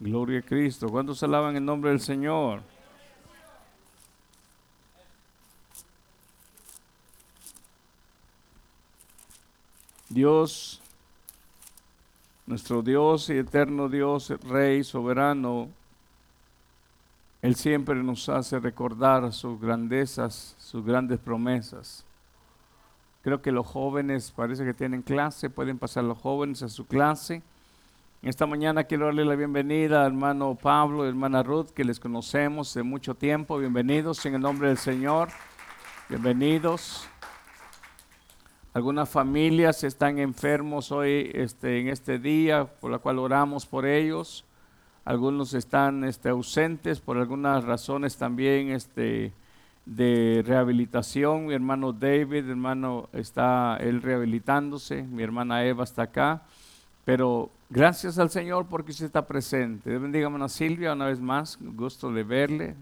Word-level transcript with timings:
Gloria 0.00 0.38
a 0.38 0.42
Cristo. 0.42 0.88
¿Cuántos 0.88 1.22
alaban 1.22 1.56
el 1.56 1.64
nombre 1.64 1.90
del 1.90 2.00
Señor? 2.00 2.62
Dios, 10.08 10.80
nuestro 12.46 12.80
Dios 12.80 13.28
y 13.28 13.36
eterno 13.36 13.90
Dios, 13.90 14.32
Rey 14.48 14.82
soberano, 14.84 15.68
Él 17.42 17.54
siempre 17.54 17.94
nos 18.02 18.26
hace 18.30 18.58
recordar 18.58 19.30
sus 19.34 19.60
grandezas, 19.60 20.56
sus 20.58 20.82
grandes 20.82 21.18
promesas. 21.20 22.06
Creo 23.22 23.42
que 23.42 23.52
los 23.52 23.66
jóvenes 23.66 24.32
parece 24.34 24.64
que 24.64 24.72
tienen 24.72 25.02
clase, 25.02 25.50
pueden 25.50 25.78
pasar 25.78 26.04
los 26.04 26.16
jóvenes 26.16 26.62
a 26.62 26.70
su 26.70 26.86
clase. 26.86 27.42
Esta 28.22 28.44
mañana 28.44 28.84
quiero 28.84 29.06
darle 29.06 29.24
la 29.24 29.34
bienvenida 29.34 30.02
al 30.02 30.08
hermano 30.08 30.54
Pablo 30.54 31.06
y 31.06 31.08
hermana 31.08 31.42
Ruth, 31.42 31.70
que 31.70 31.84
les 31.84 31.98
conocemos 31.98 32.74
de 32.74 32.82
mucho 32.82 33.14
tiempo. 33.14 33.56
Bienvenidos 33.56 34.26
en 34.26 34.34
el 34.34 34.42
nombre 34.42 34.68
del 34.68 34.76
Señor. 34.76 35.30
Bienvenidos. 36.06 37.08
Algunas 38.74 39.08
familias 39.08 39.84
están 39.84 40.18
enfermos 40.18 40.92
hoy 40.92 41.30
este, 41.32 41.80
en 41.80 41.88
este 41.88 42.18
día, 42.18 42.66
por 42.66 42.90
la 42.90 42.98
cual 42.98 43.20
oramos 43.20 43.64
por 43.64 43.86
ellos. 43.86 44.44
Algunos 45.06 45.54
están 45.54 46.04
este, 46.04 46.28
ausentes 46.28 47.00
por 47.00 47.16
algunas 47.16 47.64
razones 47.64 48.18
también 48.18 48.68
este, 48.68 49.32
de 49.86 50.44
rehabilitación. 50.46 51.46
Mi 51.46 51.54
hermano 51.54 51.94
David, 51.94 52.50
hermano, 52.50 53.08
está 53.14 53.78
él 53.80 54.02
rehabilitándose. 54.02 55.04
Mi 55.04 55.22
hermana 55.22 55.64
Eva 55.64 55.84
está 55.84 56.02
acá. 56.02 56.42
Pero 57.06 57.50
gracias 57.70 58.18
al 58.18 58.28
Señor 58.28 58.66
porque 58.66 58.90
usted 58.90 59.06
está 59.06 59.26
presente. 59.26 59.96
Bendiga 59.96 60.28
a 60.28 60.48
Silvia 60.48 60.92
una 60.92 61.06
vez 61.06 61.20
más. 61.20 61.56
Gusto 61.60 62.12
de 62.12 62.24
verle. 62.24 62.74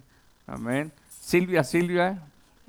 Amén. 0.46 0.90
Silvia, 1.08 1.62
Silvia. 1.62 2.22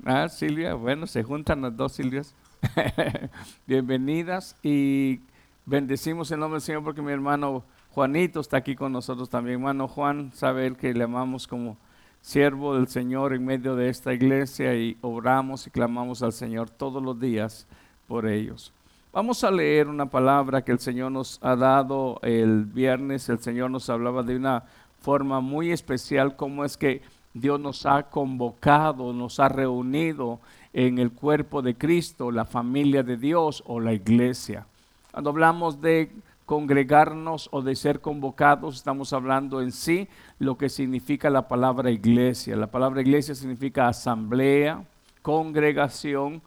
Ah, 0.04 0.28
Silvia, 0.28 0.74
bueno, 0.74 1.06
se 1.06 1.22
juntan 1.22 1.62
las 1.62 1.76
dos 1.76 1.92
Silvias. 1.92 2.34
Bienvenidas 3.66 4.54
y 4.62 5.20
bendecimos 5.66 6.30
el 6.30 6.40
nombre 6.40 6.56
del 6.56 6.62
Señor 6.62 6.84
porque 6.84 7.02
mi 7.02 7.10
hermano 7.10 7.64
Juanito 7.90 8.40
está 8.40 8.58
aquí 8.58 8.76
con 8.76 8.92
nosotros 8.92 9.28
también. 9.28 9.56
Hermano 9.56 9.88
Juan, 9.88 10.30
sabe 10.34 10.66
él 10.66 10.76
que 10.76 10.94
le 10.94 11.04
amamos 11.04 11.46
como 11.46 11.76
siervo 12.20 12.74
del 12.74 12.88
Señor 12.88 13.32
en 13.32 13.44
medio 13.44 13.76
de 13.76 13.88
esta 13.88 14.12
iglesia 14.12 14.74
y 14.74 14.96
oramos 15.00 15.66
y 15.66 15.70
clamamos 15.70 16.22
al 16.22 16.32
Señor 16.32 16.70
todos 16.70 17.02
los 17.02 17.18
días 17.18 17.66
por 18.06 18.26
ellos. 18.26 18.72
Vamos 19.12 19.42
a 19.42 19.50
leer 19.50 19.88
una 19.88 20.06
palabra 20.06 20.62
que 20.62 20.70
el 20.70 20.78
Señor 20.78 21.10
nos 21.10 21.40
ha 21.42 21.56
dado 21.56 22.20
el 22.22 22.64
viernes. 22.64 23.28
El 23.28 23.40
Señor 23.40 23.68
nos 23.68 23.90
hablaba 23.90 24.22
de 24.22 24.36
una 24.36 24.62
forma 25.00 25.40
muy 25.40 25.72
especial, 25.72 26.36
cómo 26.36 26.64
es 26.64 26.76
que 26.76 27.02
Dios 27.34 27.58
nos 27.58 27.86
ha 27.86 28.04
convocado, 28.04 29.12
nos 29.12 29.40
ha 29.40 29.48
reunido 29.48 30.38
en 30.72 31.00
el 31.00 31.10
cuerpo 31.10 31.60
de 31.60 31.74
Cristo, 31.74 32.30
la 32.30 32.44
familia 32.44 33.02
de 33.02 33.16
Dios 33.16 33.64
o 33.66 33.80
la 33.80 33.92
iglesia. 33.92 34.66
Cuando 35.10 35.30
hablamos 35.30 35.80
de 35.80 36.12
congregarnos 36.46 37.48
o 37.50 37.62
de 37.62 37.74
ser 37.74 38.00
convocados, 38.00 38.76
estamos 38.76 39.12
hablando 39.12 39.60
en 39.60 39.72
sí 39.72 40.06
lo 40.38 40.56
que 40.56 40.68
significa 40.68 41.30
la 41.30 41.48
palabra 41.48 41.90
iglesia. 41.90 42.54
La 42.54 42.68
palabra 42.68 43.00
iglesia 43.00 43.34
significa 43.34 43.88
asamblea, 43.88 44.84
congregación, 45.20 46.42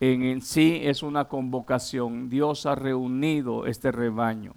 en, 0.00 0.42
sí 0.42 0.80
es 0.82 1.02
una 1.02 1.26
convocación. 1.26 2.28
Dios 2.28 2.66
ha 2.66 2.74
reunido 2.74 3.66
este 3.66 3.92
rebaño. 3.92 4.52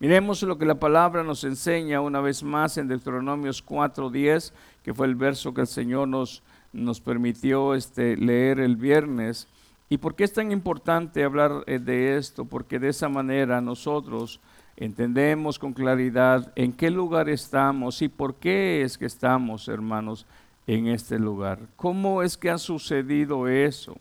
Miremos 0.00 0.42
lo 0.42 0.58
que 0.58 0.66
la 0.66 0.74
palabra 0.74 1.22
nos 1.22 1.44
enseña 1.44 2.00
una 2.00 2.20
vez 2.20 2.42
más 2.42 2.76
en 2.76 2.88
Deuteronomios 2.88 3.64
4:10, 3.64 4.52
que 4.82 4.92
fue 4.92 5.06
el 5.06 5.14
verso 5.14 5.54
que 5.54 5.62
el 5.62 5.66
Señor 5.66 6.08
nos, 6.08 6.42
nos 6.72 7.00
permitió 7.00 7.74
este, 7.74 8.16
leer 8.16 8.60
el 8.60 8.76
viernes. 8.76 9.46
¿Y 9.88 9.98
por 9.98 10.14
qué 10.14 10.24
es 10.24 10.32
tan 10.32 10.50
importante 10.50 11.22
hablar 11.22 11.62
eh, 11.66 11.78
de 11.78 12.16
esto? 12.16 12.44
Porque 12.44 12.78
de 12.78 12.88
esa 12.88 13.08
manera 13.08 13.60
nosotros 13.60 14.40
entendemos 14.76 15.58
con 15.58 15.72
claridad 15.72 16.52
en 16.56 16.72
qué 16.72 16.90
lugar 16.90 17.28
estamos 17.28 18.02
y 18.02 18.08
por 18.08 18.34
qué 18.34 18.82
es 18.82 18.98
que 18.98 19.06
estamos, 19.06 19.68
hermanos, 19.68 20.26
en 20.66 20.88
este 20.88 21.18
lugar. 21.18 21.60
¿Cómo 21.76 22.22
es 22.22 22.36
que 22.36 22.50
ha 22.50 22.58
sucedido 22.58 23.48
eso? 23.48 23.96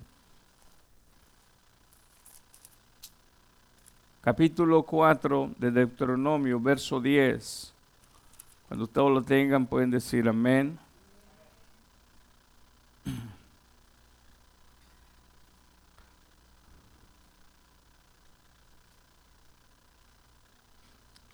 Capítulo 4.24 4.84
4 4.84 5.52
de 5.58 5.70
Deuteronomio, 5.72 6.60
verso 6.60 7.02
10. 7.02 7.74
Cuando 8.70 8.88
todos 8.88 9.12
lo 9.12 9.22
tengan 9.22 9.68
pueden 9.68 9.92
decir 9.92 10.28
amén. 10.30 10.80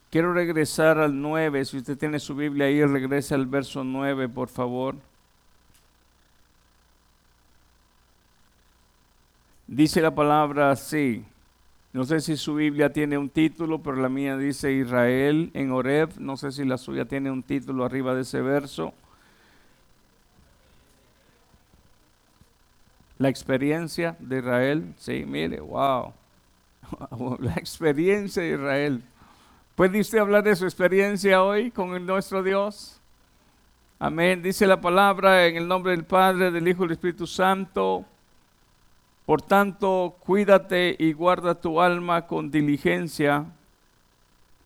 Quiero 0.10 0.34
regresar 0.34 0.98
al 0.98 1.22
9. 1.22 1.66
Si 1.66 1.78
usted 1.78 1.96
tiene 1.96 2.20
su 2.20 2.34
Biblia 2.34 2.66
ahí, 2.66 2.84
regrese 2.84 3.36
al 3.36 3.46
verso 3.46 3.84
9, 3.84 4.28
por 4.28 4.50
favor. 4.50 4.96
Dice 9.68 10.02
la 10.02 10.10
palabra 10.16 10.72
así. 10.72 11.24
No 11.92 12.04
sé 12.04 12.20
si 12.22 12.38
su 12.38 12.56
Biblia 12.56 12.94
tiene 12.94 13.18
un 13.18 13.30
título, 13.30 13.82
pero 13.82 13.96
la 13.96 14.10
mía 14.10 14.38
dice 14.38 14.72
Israel 14.72 15.50
en 15.54 15.72
Oreb. 15.72 16.12
No 16.20 16.38
sé 16.38 16.52
si 16.52 16.64
la 16.64 16.78
suya 16.78 17.06
tiene 17.06 17.32
un 17.32 17.42
título 17.42 17.84
arriba 17.84 18.14
de 18.14 18.22
ese 18.22 18.42
verso. 18.42 18.94
La 23.18 23.28
experiencia 23.28 24.16
de 24.20 24.38
Israel. 24.38 24.94
Sí, 24.98 25.26
mire, 25.28 25.60
wow. 25.60 26.14
La 27.40 27.54
experiencia 27.54 28.44
de 28.44 28.52
Israel. 28.52 29.04
¿Puede 29.76 30.00
usted 30.00 30.20
hablar 30.20 30.44
de 30.44 30.56
su 30.56 30.66
experiencia 30.66 31.44
hoy 31.44 31.72
con 31.72 32.06
nuestro 32.06 32.44
Dios? 32.44 33.02
Amén. 33.98 34.42
Dice 34.42 34.68
la 34.68 34.80
palabra 34.80 35.48
en 35.48 35.58
el 35.58 35.68
nombre 35.68 35.92
del 35.92 36.06
Padre, 36.06 36.52
del 36.52 36.68
Hijo 36.68 36.84
y 36.84 36.88
del 36.88 36.94
Espíritu 36.94 37.26
Santo. 37.26 38.06
Por 39.30 39.44
tanto, 39.44 40.16
cuídate 40.22 40.96
y 40.98 41.14
guarda 41.14 41.54
tu 41.54 41.82
alma 41.82 42.26
con 42.26 42.50
diligencia 42.50 43.46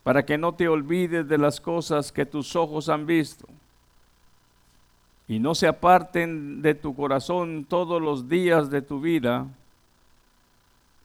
para 0.04 0.26
que 0.26 0.38
no 0.38 0.54
te 0.54 0.70
olvides 0.70 1.28
de 1.28 1.38
las 1.38 1.60
cosas 1.60 2.14
que 2.14 2.26
tus 2.26 2.56
ojos 2.56 2.88
han 2.88 3.06
visto 3.06 3.46
y 5.28 5.40
no 5.40 5.54
se 5.54 5.68
aparten 5.68 6.62
de 6.62 6.76
tu 6.76 6.96
corazón 6.96 7.66
todos 7.68 8.02
los 8.02 8.30
días 8.30 8.70
de 8.70 8.82
tu 8.82 9.02
vida, 9.02 9.48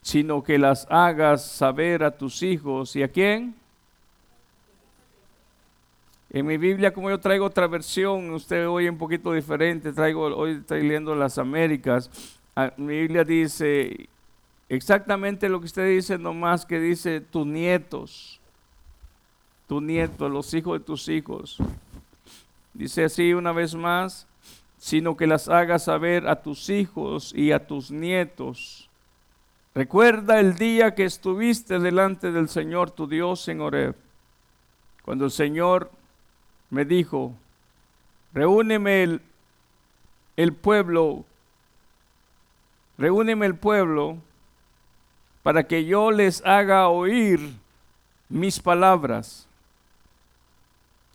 sino 0.03 0.45
que 0.45 0.57
las 0.57 0.87
hagas 0.89 1.45
saber 1.45 2.05
a 2.05 2.13
tus 2.13 2.45
hijos 2.45 2.95
y 2.95 3.03
a 3.03 3.09
quién. 3.09 3.57
En 6.31 6.47
mi 6.47 6.59
Biblia, 6.59 6.95
como 6.95 7.11
yo 7.11 7.19
traigo 7.19 7.47
otra 7.47 7.67
versión, 7.67 8.31
usted 8.31 8.69
oye 8.69 8.89
un 8.89 8.99
poquito 8.99 9.33
diferente, 9.33 9.93
traigo, 9.93 10.27
hoy 10.27 10.59
estoy 10.61 10.83
leyendo 10.83 11.13
las 11.17 11.39
Américas, 11.39 12.38
mi 12.77 13.01
Biblia 13.01 13.25
dice 13.25 14.09
exactamente 14.69 15.49
lo 15.49 15.61
que 15.61 15.67
usted 15.67 15.89
dice, 15.89 16.19
nomás 16.19 16.67
que 16.67 16.81
dice 16.81 17.21
tus 17.21 17.47
nietos, 17.47 18.41
tus 19.67 19.83
nietos, 19.83 20.31
los 20.31 20.53
hijos 20.55 20.79
de 20.79 20.85
tus 20.85 21.09
hijos. 21.09 21.59
Dice 22.75 23.05
así 23.05 23.33
una 23.33 23.53
vez 23.53 23.75
más, 23.75 24.27
sino 24.79 25.17
que 25.17 25.27
las 25.27 25.49
hagas 25.49 25.85
saber 25.85 26.29
a 26.29 26.43
tus 26.43 26.69
hijos 26.69 27.33
y 27.35 27.53
a 27.53 27.67
tus 27.67 27.91
nietos. 27.91 28.89
Recuerda 29.75 30.41
el 30.41 30.57
día 30.57 30.95
que 30.95 31.05
estuviste 31.05 31.79
delante 31.79 32.33
del 32.33 32.49
Señor 32.49 32.91
tu 32.91 33.07
Dios 33.07 33.47
en 33.49 33.61
Oreb, 33.61 33.95
cuando 35.04 35.27
el 35.27 35.31
Señor 35.31 35.91
me 36.71 36.84
dijo, 36.84 37.34
reúneme 38.33 39.03
el, 39.03 39.21
el 40.37 40.53
pueblo 40.53 41.25
reúneme 42.98 43.47
el 43.47 43.54
pueblo 43.54 44.18
para 45.42 45.66
que 45.66 45.84
yo 45.84 46.10
les 46.10 46.45
haga 46.45 46.89
oír 46.89 47.41
mis 48.28 48.60
palabras, 48.60 49.47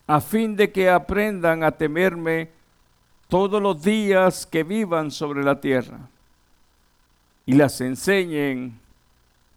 a 0.07 0.19
fin 0.19 0.55
de 0.55 0.71
que 0.71 0.89
aprendan 0.89 1.63
a 1.63 1.71
temerme 1.71 2.49
todos 3.27 3.61
los 3.61 3.81
días 3.83 4.45
que 4.45 4.63
vivan 4.63 5.11
sobre 5.11 5.43
la 5.43 5.59
tierra 5.59 5.99
y 7.45 7.53
las 7.53 7.79
enseñen 7.81 8.79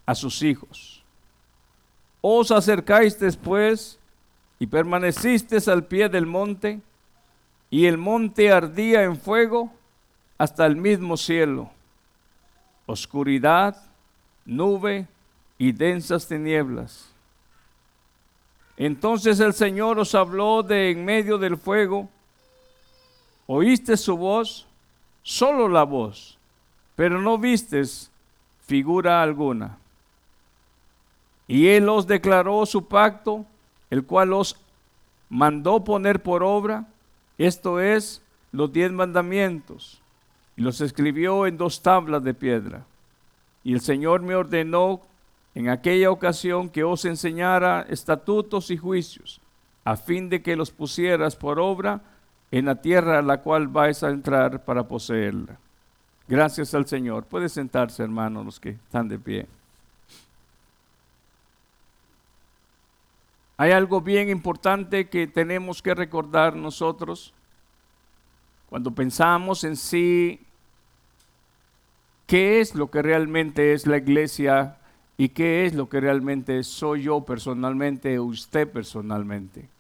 a 0.04 0.14
sus 0.14 0.42
hijos. 0.42 1.02
Os 2.20 2.50
acercáis 2.50 3.18
después 3.18 3.98
y 4.58 4.66
permanecisteis 4.66 5.68
al 5.68 5.84
pie 5.84 6.08
del 6.08 6.26
monte, 6.26 6.80
y 7.70 7.86
el 7.86 7.98
monte 7.98 8.50
ardía 8.50 9.02
en 9.02 9.16
fuego 9.16 9.72
hasta 10.38 10.66
el 10.66 10.76
mismo 10.76 11.16
cielo 11.16 11.70
oscuridad, 12.86 13.76
nube 14.44 15.06
y 15.58 15.72
densas 15.72 16.26
tinieblas. 16.26 17.10
Entonces 18.76 19.40
el 19.40 19.54
Señor 19.54 19.98
os 19.98 20.14
habló 20.14 20.62
de 20.62 20.90
en 20.90 21.04
medio 21.04 21.38
del 21.38 21.56
fuego. 21.56 22.08
Oíste 23.46 23.96
su 23.96 24.16
voz, 24.16 24.66
solo 25.22 25.68
la 25.68 25.84
voz, 25.84 26.38
pero 26.94 27.20
no 27.20 27.38
vistes 27.38 28.10
figura 28.66 29.22
alguna. 29.22 29.78
Y 31.48 31.68
Él 31.68 31.88
os 31.88 32.06
declaró 32.06 32.66
su 32.66 32.86
pacto, 32.86 33.46
el 33.88 34.04
cual 34.04 34.32
os 34.32 34.56
mandó 35.28 35.82
poner 35.84 36.22
por 36.22 36.42
obra, 36.42 36.86
esto 37.38 37.80
es, 37.80 38.20
los 38.52 38.72
diez 38.72 38.90
mandamientos, 38.90 40.00
y 40.56 40.62
los 40.62 40.80
escribió 40.80 41.46
en 41.46 41.56
dos 41.56 41.82
tablas 41.82 42.24
de 42.24 42.34
piedra. 42.34 42.84
Y 43.62 43.74
el 43.74 43.80
Señor 43.80 44.22
me 44.22 44.34
ordenó 44.34 45.02
en 45.54 45.68
aquella 45.68 46.10
ocasión 46.10 46.68
que 46.68 46.84
os 46.84 47.04
enseñara 47.04 47.86
estatutos 47.88 48.70
y 48.70 48.76
juicios, 48.76 49.40
a 49.84 49.96
fin 49.96 50.28
de 50.28 50.42
que 50.42 50.56
los 50.56 50.70
pusieras 50.70 51.36
por 51.36 51.58
obra 51.58 52.00
en 52.50 52.66
la 52.66 52.76
tierra 52.76 53.18
a 53.18 53.22
la 53.22 53.42
cual 53.42 53.68
vais 53.68 54.02
a 54.02 54.10
entrar 54.10 54.64
para 54.64 54.86
poseerla. 54.86 55.58
Gracias 56.28 56.74
al 56.74 56.86
Señor. 56.86 57.24
Puede 57.24 57.48
sentarse, 57.48 58.02
hermanos, 58.02 58.44
los 58.44 58.60
que 58.60 58.70
están 58.70 59.08
de 59.08 59.18
pie. 59.18 59.46
Hay 63.58 63.70
algo 63.70 64.00
bien 64.00 64.28
importante 64.28 65.08
que 65.08 65.26
tenemos 65.26 65.80
que 65.80 65.94
recordar 65.94 66.56
nosotros 66.56 67.32
cuando 68.68 68.90
pensamos 68.90 69.64
en 69.64 69.76
sí 69.76 70.45
qué 72.26 72.60
es 72.60 72.74
lo 72.74 72.90
que 72.90 73.02
realmente 73.02 73.72
es 73.72 73.86
la 73.86 73.98
iglesia 73.98 74.78
y 75.16 75.30
qué 75.30 75.64
es 75.64 75.74
lo 75.74 75.88
que 75.88 76.00
realmente 76.00 76.62
soy 76.64 77.02
yo 77.04 77.24
personalmente 77.24 78.20
usted 78.20 78.68
personalmente. 78.70 79.75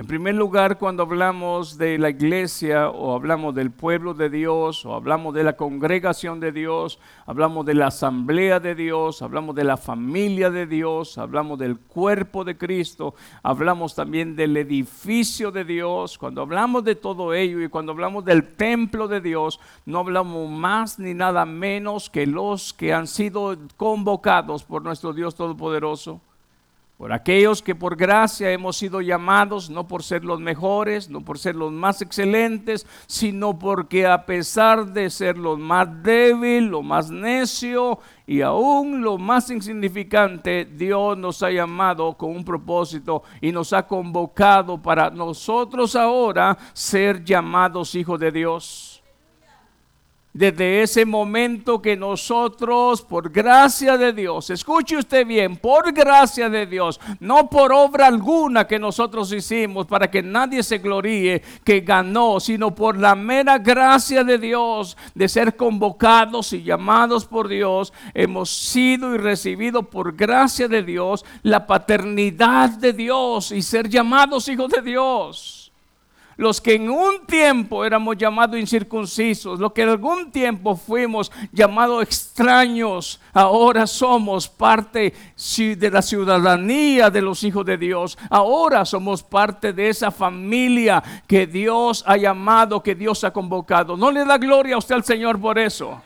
En 0.00 0.06
primer 0.06 0.36
lugar, 0.36 0.78
cuando 0.78 1.02
hablamos 1.02 1.76
de 1.76 1.98
la 1.98 2.10
iglesia 2.10 2.88
o 2.88 3.16
hablamos 3.16 3.52
del 3.52 3.72
pueblo 3.72 4.14
de 4.14 4.30
Dios 4.30 4.86
o 4.86 4.94
hablamos 4.94 5.34
de 5.34 5.42
la 5.42 5.54
congregación 5.54 6.38
de 6.38 6.52
Dios, 6.52 7.00
hablamos 7.26 7.66
de 7.66 7.74
la 7.74 7.88
asamblea 7.88 8.60
de 8.60 8.76
Dios, 8.76 9.22
hablamos 9.22 9.56
de 9.56 9.64
la 9.64 9.76
familia 9.76 10.50
de 10.50 10.68
Dios, 10.68 11.18
hablamos 11.18 11.58
del 11.58 11.80
cuerpo 11.80 12.44
de 12.44 12.56
Cristo, 12.56 13.16
hablamos 13.42 13.96
también 13.96 14.36
del 14.36 14.56
edificio 14.56 15.50
de 15.50 15.64
Dios. 15.64 16.16
Cuando 16.16 16.42
hablamos 16.42 16.84
de 16.84 16.94
todo 16.94 17.34
ello 17.34 17.60
y 17.60 17.68
cuando 17.68 17.90
hablamos 17.90 18.24
del 18.24 18.54
templo 18.54 19.08
de 19.08 19.20
Dios, 19.20 19.58
no 19.84 19.98
hablamos 19.98 20.48
más 20.48 21.00
ni 21.00 21.12
nada 21.12 21.44
menos 21.44 22.08
que 22.08 22.24
los 22.24 22.72
que 22.72 22.94
han 22.94 23.08
sido 23.08 23.58
convocados 23.76 24.62
por 24.62 24.84
nuestro 24.84 25.12
Dios 25.12 25.34
Todopoderoso 25.34 26.20
por 26.98 27.12
aquellos 27.12 27.62
que 27.62 27.76
por 27.76 27.94
gracia 27.94 28.50
hemos 28.50 28.76
sido 28.76 29.00
llamados, 29.00 29.70
no 29.70 29.86
por 29.86 30.02
ser 30.02 30.24
los 30.24 30.40
mejores, 30.40 31.08
no 31.08 31.20
por 31.20 31.38
ser 31.38 31.54
los 31.54 31.70
más 31.70 32.02
excelentes, 32.02 32.88
sino 33.06 33.56
porque 33.56 34.04
a 34.04 34.26
pesar 34.26 34.92
de 34.92 35.08
ser 35.08 35.38
los 35.38 35.60
más 35.60 36.02
débil, 36.02 36.66
lo 36.66 36.82
más 36.82 37.08
necio 37.08 38.00
y 38.26 38.40
aún 38.40 39.00
lo 39.00 39.16
más 39.16 39.48
insignificante, 39.48 40.64
Dios 40.64 41.16
nos 41.16 41.40
ha 41.44 41.52
llamado 41.52 42.16
con 42.16 42.30
un 42.30 42.44
propósito 42.44 43.22
y 43.40 43.52
nos 43.52 43.72
ha 43.72 43.86
convocado 43.86 44.82
para 44.82 45.08
nosotros 45.08 45.94
ahora 45.94 46.58
ser 46.72 47.22
llamados 47.22 47.94
hijos 47.94 48.18
de 48.18 48.32
Dios 48.32 48.87
desde 50.38 50.82
ese 50.82 51.04
momento 51.04 51.82
que 51.82 51.96
nosotros, 51.96 53.02
por 53.02 53.28
gracia 53.28 53.98
de 53.98 54.12
Dios, 54.12 54.50
escuche 54.50 54.96
usted 54.96 55.26
bien, 55.26 55.56
por 55.56 55.92
gracia 55.92 56.48
de 56.48 56.64
Dios, 56.64 57.00
no 57.18 57.50
por 57.50 57.72
obra 57.72 58.06
alguna 58.06 58.64
que 58.64 58.78
nosotros 58.78 59.32
hicimos 59.32 59.88
para 59.88 60.08
que 60.08 60.22
nadie 60.22 60.62
se 60.62 60.78
gloríe 60.78 61.42
que 61.64 61.80
ganó, 61.80 62.38
sino 62.38 62.72
por 62.72 62.96
la 62.96 63.16
mera 63.16 63.58
gracia 63.58 64.22
de 64.22 64.38
Dios 64.38 64.96
de 65.12 65.28
ser 65.28 65.56
convocados 65.56 66.52
y 66.52 66.62
llamados 66.62 67.24
por 67.24 67.48
Dios, 67.48 67.92
hemos 68.14 68.48
sido 68.48 69.16
y 69.16 69.18
recibido 69.18 69.90
por 69.90 70.14
gracia 70.14 70.68
de 70.68 70.84
Dios 70.84 71.24
la 71.42 71.66
paternidad 71.66 72.70
de 72.70 72.92
Dios 72.92 73.50
y 73.50 73.60
ser 73.60 73.88
llamados 73.88 74.46
hijos 74.46 74.70
de 74.70 74.82
Dios 74.82 75.67
los 76.38 76.60
que 76.60 76.76
en 76.76 76.88
un 76.88 77.26
tiempo 77.26 77.84
éramos 77.84 78.16
llamados 78.16 78.58
incircuncisos, 78.58 79.58
los 79.58 79.72
que 79.72 79.82
en 79.82 79.88
algún 79.88 80.30
tiempo 80.30 80.76
fuimos 80.76 81.32
llamados 81.52 82.00
extraños, 82.04 83.20
ahora 83.32 83.88
somos 83.88 84.48
parte 84.48 85.12
de 85.56 85.90
la 85.90 86.00
ciudadanía 86.00 87.10
de 87.10 87.20
los 87.22 87.42
hijos 87.42 87.66
de 87.66 87.76
Dios. 87.76 88.16
Ahora 88.30 88.84
somos 88.84 89.20
parte 89.24 89.72
de 89.72 89.88
esa 89.88 90.12
familia 90.12 91.02
que 91.26 91.44
Dios 91.48 92.04
ha 92.06 92.16
llamado, 92.16 92.84
que 92.84 92.94
Dios 92.94 93.24
ha 93.24 93.32
convocado. 93.32 93.96
No 93.96 94.12
le 94.12 94.24
da 94.24 94.38
gloria 94.38 94.76
a 94.76 94.78
usted 94.78 94.94
al 94.94 95.04
Señor 95.04 95.40
por 95.40 95.58
eso. 95.58 96.00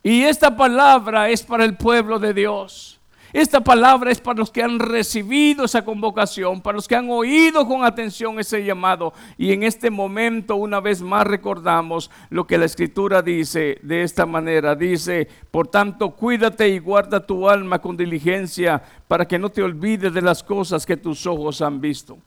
Y 0.00 0.22
esta 0.22 0.56
palabra 0.56 1.28
es 1.28 1.42
para 1.42 1.64
el 1.64 1.76
pueblo 1.76 2.20
de 2.20 2.32
Dios. 2.32 2.95
Esta 3.32 3.60
palabra 3.60 4.10
es 4.10 4.20
para 4.20 4.38
los 4.38 4.50
que 4.50 4.62
han 4.62 4.78
recibido 4.78 5.64
esa 5.64 5.84
convocación, 5.84 6.60
para 6.60 6.76
los 6.76 6.88
que 6.88 6.96
han 6.96 7.10
oído 7.10 7.66
con 7.66 7.84
atención 7.84 8.38
ese 8.38 8.64
llamado. 8.64 9.12
Y 9.36 9.52
en 9.52 9.62
este 9.62 9.90
momento, 9.90 10.56
una 10.56 10.80
vez 10.80 11.02
más, 11.02 11.26
recordamos 11.26 12.10
lo 12.30 12.46
que 12.46 12.58
la 12.58 12.66
escritura 12.66 13.22
dice 13.22 13.78
de 13.82 14.02
esta 14.02 14.26
manera. 14.26 14.74
Dice, 14.74 15.28
por 15.50 15.68
tanto, 15.68 16.10
cuídate 16.10 16.68
y 16.68 16.78
guarda 16.78 17.24
tu 17.24 17.48
alma 17.48 17.80
con 17.80 17.96
diligencia 17.96 18.82
para 19.08 19.26
que 19.26 19.38
no 19.38 19.50
te 19.50 19.62
olvides 19.62 20.12
de 20.12 20.22
las 20.22 20.42
cosas 20.42 20.86
que 20.86 20.96
tus 20.96 21.26
ojos 21.26 21.60
han 21.62 21.80
visto. 21.80 22.18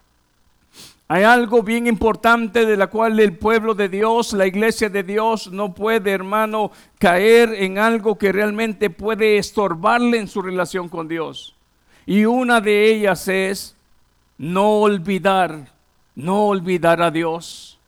Hay 1.12 1.24
algo 1.24 1.64
bien 1.64 1.88
importante 1.88 2.68
de 2.68 2.78
la 2.78 2.86
cual 2.86 3.20
el 3.20 3.36
pueblo 3.36 3.74
de 3.74 3.90
Dios, 3.90 4.32
la 4.32 4.46
iglesia 4.46 4.90
de 4.90 5.02
Dios, 5.02 5.52
no 5.52 5.74
puede, 5.74 6.12
hermano, 6.12 6.72
caer 7.00 7.52
en 7.56 7.80
algo 7.80 8.16
que 8.16 8.32
realmente 8.32 8.92
puede 8.92 9.40
estorbarle 9.40 10.20
en 10.20 10.28
su 10.28 10.44
relación 10.44 10.88
con 10.88 11.08
Dios. 11.08 11.56
Y 12.06 12.26
una 12.26 12.62
de 12.62 12.92
ellas 12.92 13.28
es 13.28 13.76
no 14.38 14.82
olvidar, 14.82 15.70
no 16.14 16.46
olvidar 16.46 17.02
a 17.02 17.10
Dios. 17.10 17.80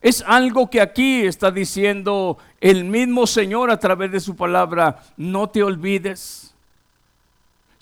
Es 0.00 0.22
algo 0.24 0.70
que 0.70 0.80
aquí 0.80 1.22
está 1.22 1.50
diciendo 1.50 2.38
el 2.60 2.84
mismo 2.84 3.26
Señor 3.26 3.68
a 3.68 3.80
través 3.80 4.12
de 4.12 4.20
su 4.20 4.36
palabra, 4.36 5.02
no 5.16 5.48
te 5.48 5.64
olvides. 5.64 6.51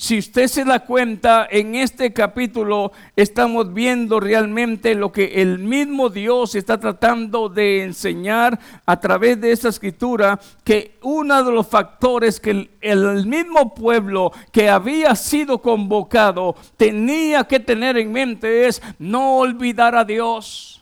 Si 0.00 0.16
usted 0.16 0.46
se 0.46 0.64
da 0.64 0.80
cuenta, 0.80 1.46
en 1.50 1.74
este 1.74 2.14
capítulo 2.14 2.90
estamos 3.16 3.74
viendo 3.74 4.18
realmente 4.18 4.94
lo 4.94 5.12
que 5.12 5.42
el 5.42 5.58
mismo 5.58 6.08
Dios 6.08 6.54
está 6.54 6.80
tratando 6.80 7.50
de 7.50 7.82
enseñar 7.82 8.58
a 8.86 8.98
través 8.98 9.38
de 9.42 9.52
esta 9.52 9.68
escritura, 9.68 10.40
que 10.64 10.96
uno 11.02 11.44
de 11.44 11.52
los 11.52 11.66
factores 11.66 12.40
que 12.40 12.70
el, 12.80 13.26
mismo 13.26 13.74
pueblo 13.74 14.32
que 14.50 14.70
había 14.70 15.14
sido 15.14 15.60
convocado 15.60 16.56
tenía 16.78 17.44
que 17.44 17.60
tener 17.60 17.98
en 17.98 18.10
mente 18.10 18.68
es 18.68 18.80
no 18.98 19.36
olvidar 19.36 19.94
a 19.94 20.06
Dios. 20.06 20.79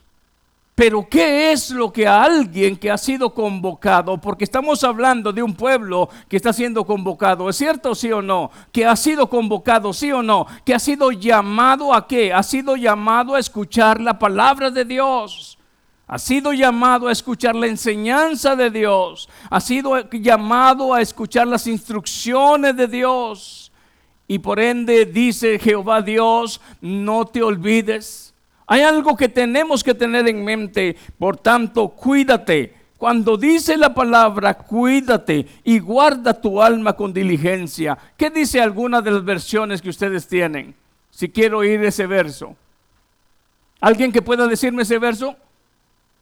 Pero 0.78 1.08
¿qué 1.11 1.50
es 1.50 1.70
lo 1.70 1.92
que 1.92 2.06
a 2.06 2.23
alguien 2.23 2.76
que 2.76 2.88
ha 2.88 2.97
sido 2.97 3.35
convocado, 3.35 4.16
porque 4.16 4.44
estamos 4.44 4.85
hablando 4.85 5.32
de 5.32 5.42
un 5.42 5.52
pueblo 5.52 6.08
que 6.28 6.37
está 6.37 6.52
siendo 6.52 6.85
convocado, 6.87 7.49
¿es 7.49 7.56
cierto 7.56 7.97
sí 7.97 8.12
o 8.12 8.23
no? 8.23 8.52
Que 8.70 8.87
ha 8.87 8.94
sido 8.94 9.28
convocado, 9.28 9.92
sí 9.92 10.12
o 10.12 10.23
no? 10.23 10.47
Que 10.64 10.76
ha 10.76 10.78
sido 10.78 11.11
llamado 11.11 11.92
a 11.92 12.06
qué? 12.06 12.32
Ha 12.32 12.44
sido 12.44 12.76
llamado 12.76 13.35
a 13.35 13.40
escuchar 13.40 14.00
la 14.00 14.20
palabra 14.20 14.70
de 14.70 14.85
Dios. 14.85 15.58
Ha 16.06 16.20
sido 16.20 16.52
llamado 16.52 17.08
a 17.08 17.12
escuchar 17.12 17.56
la 17.56 17.66
enseñanza 17.66 18.54
de 18.54 18.70
Dios. 18.70 19.28
Ha 19.50 19.61
sido 19.61 20.08
llamado 20.12 20.94
a 20.94 21.00
escuchar 21.00 21.49
las 21.49 21.66
instrucciones 21.66 22.76
de 22.76 22.87
Dios. 22.87 23.73
Y 24.28 24.38
por 24.38 24.61
ende 24.61 25.06
dice 25.06 25.58
Jehová 25.58 26.02
Dios, 26.02 26.61
no 26.80 27.25
te 27.25 27.42
olvides 27.42 28.27
hay 28.70 28.82
algo 28.82 29.16
que 29.16 29.30
tenemos 29.30 29.82
que 29.82 29.94
tener 29.94 30.28
en 30.28 30.44
mente, 30.44 30.94
por 31.18 31.38
tanto, 31.38 31.88
cuídate. 31.88 32.75
Cuando 32.98 33.38
dice 33.38 33.78
la 33.78 33.94
palabra 33.94 34.54
cuídate 34.54 35.46
y 35.64 35.78
guarda 35.78 36.38
tu 36.38 36.60
alma 36.60 36.92
con 36.92 37.14
diligencia, 37.14 37.96
¿qué 38.18 38.28
dice 38.28 38.60
alguna 38.60 39.00
de 39.00 39.12
las 39.12 39.25
versiones 39.25 39.80
que 39.80 39.88
ustedes 39.88 40.28
tienen? 40.28 40.75
Si 41.10 41.30
quiero 41.30 41.58
oír 41.58 41.82
ese 41.82 42.06
verso. 42.06 42.56
¿Alguien 43.80 44.12
que 44.12 44.20
pueda 44.20 44.46
decirme 44.46 44.82
ese 44.82 44.98
verso? 44.98 45.34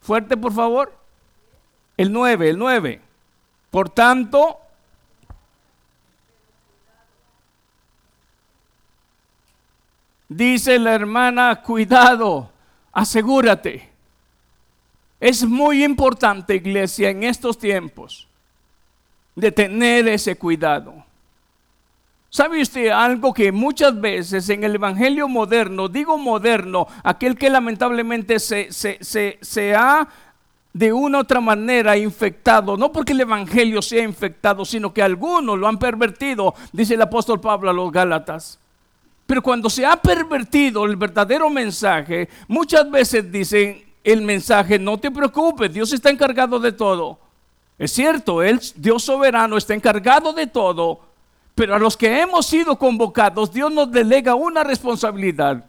Fuerte, 0.00 0.36
por 0.36 0.52
favor. 0.52 0.92
El 1.96 2.12
9, 2.12 2.50
el 2.50 2.58
9. 2.58 3.00
Por 3.70 3.90
tanto, 3.90 4.58
Dice 10.28 10.78
la 10.78 10.92
hermana, 10.92 11.62
cuidado, 11.62 12.50
asegúrate. 12.92 13.90
Es 15.20 15.44
muy 15.44 15.84
importante, 15.84 16.56
iglesia, 16.56 17.10
en 17.10 17.24
estos 17.24 17.58
tiempos, 17.58 18.28
de 19.34 19.52
tener 19.52 20.08
ese 20.08 20.36
cuidado. 20.36 21.06
¿Sabe 22.28 22.60
usted 22.60 22.88
algo 22.88 23.32
que 23.32 23.50
muchas 23.52 23.98
veces 23.98 24.48
en 24.50 24.64
el 24.64 24.74
Evangelio 24.74 25.28
moderno, 25.28 25.88
digo 25.88 26.18
moderno, 26.18 26.86
aquel 27.02 27.36
que 27.36 27.48
lamentablemente 27.48 28.40
se, 28.40 28.70
se, 28.72 29.74
ha 29.74 30.06
de 30.72 30.92
una 30.92 31.18
u 31.18 31.20
otra 31.22 31.40
manera 31.40 31.96
infectado, 31.96 32.76
no 32.76 32.92
porque 32.92 33.12
el 33.12 33.20
Evangelio 33.20 33.80
sea 33.80 34.02
infectado, 34.02 34.66
sino 34.66 34.92
que 34.92 35.02
algunos 35.02 35.58
lo 35.58 35.66
han 35.66 35.78
pervertido, 35.78 36.54
dice 36.72 36.94
el 36.94 37.02
apóstol 37.02 37.40
Pablo 37.40 37.70
a 37.70 37.72
los 37.72 37.90
Gálatas. 37.90 38.58
Pero 39.26 39.42
cuando 39.42 39.68
se 39.68 39.84
ha 39.84 39.96
pervertido 39.96 40.84
el 40.84 40.96
verdadero 40.96 41.50
mensaje, 41.50 42.28
muchas 42.46 42.88
veces 42.90 43.30
dicen 43.30 43.84
el 44.04 44.22
mensaje, 44.22 44.78
no 44.78 44.98
te 44.98 45.10
preocupes, 45.10 45.72
Dios 45.72 45.92
está 45.92 46.10
encargado 46.10 46.60
de 46.60 46.70
todo. 46.70 47.18
Es 47.76 47.92
cierto, 47.92 48.42
Él, 48.42 48.60
Dios 48.76 49.02
soberano, 49.02 49.56
está 49.56 49.74
encargado 49.74 50.32
de 50.32 50.46
todo, 50.46 51.00
pero 51.56 51.74
a 51.74 51.78
los 51.78 51.96
que 51.96 52.20
hemos 52.20 52.46
sido 52.46 52.78
convocados, 52.78 53.52
Dios 53.52 53.72
nos 53.72 53.90
delega 53.90 54.34
una 54.36 54.62
responsabilidad. 54.62 55.64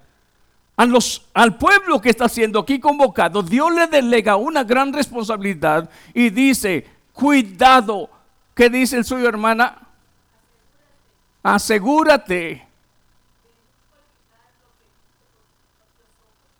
Al 1.34 1.58
pueblo 1.58 2.00
que 2.00 2.12
está 2.12 2.30
siendo 2.30 2.60
aquí 2.60 2.80
convocado, 2.80 3.42
Dios 3.42 3.74
le 3.74 3.88
delega 3.88 4.36
una 4.36 4.64
gran 4.64 4.94
responsabilidad 4.94 5.90
y 6.14 6.30
dice, 6.30 6.86
cuidado, 7.12 8.08
¿qué 8.54 8.70
dice 8.70 8.98
el 8.98 9.04
suyo 9.04 9.28
hermana? 9.28 9.80
Asegúrate. 11.42 12.67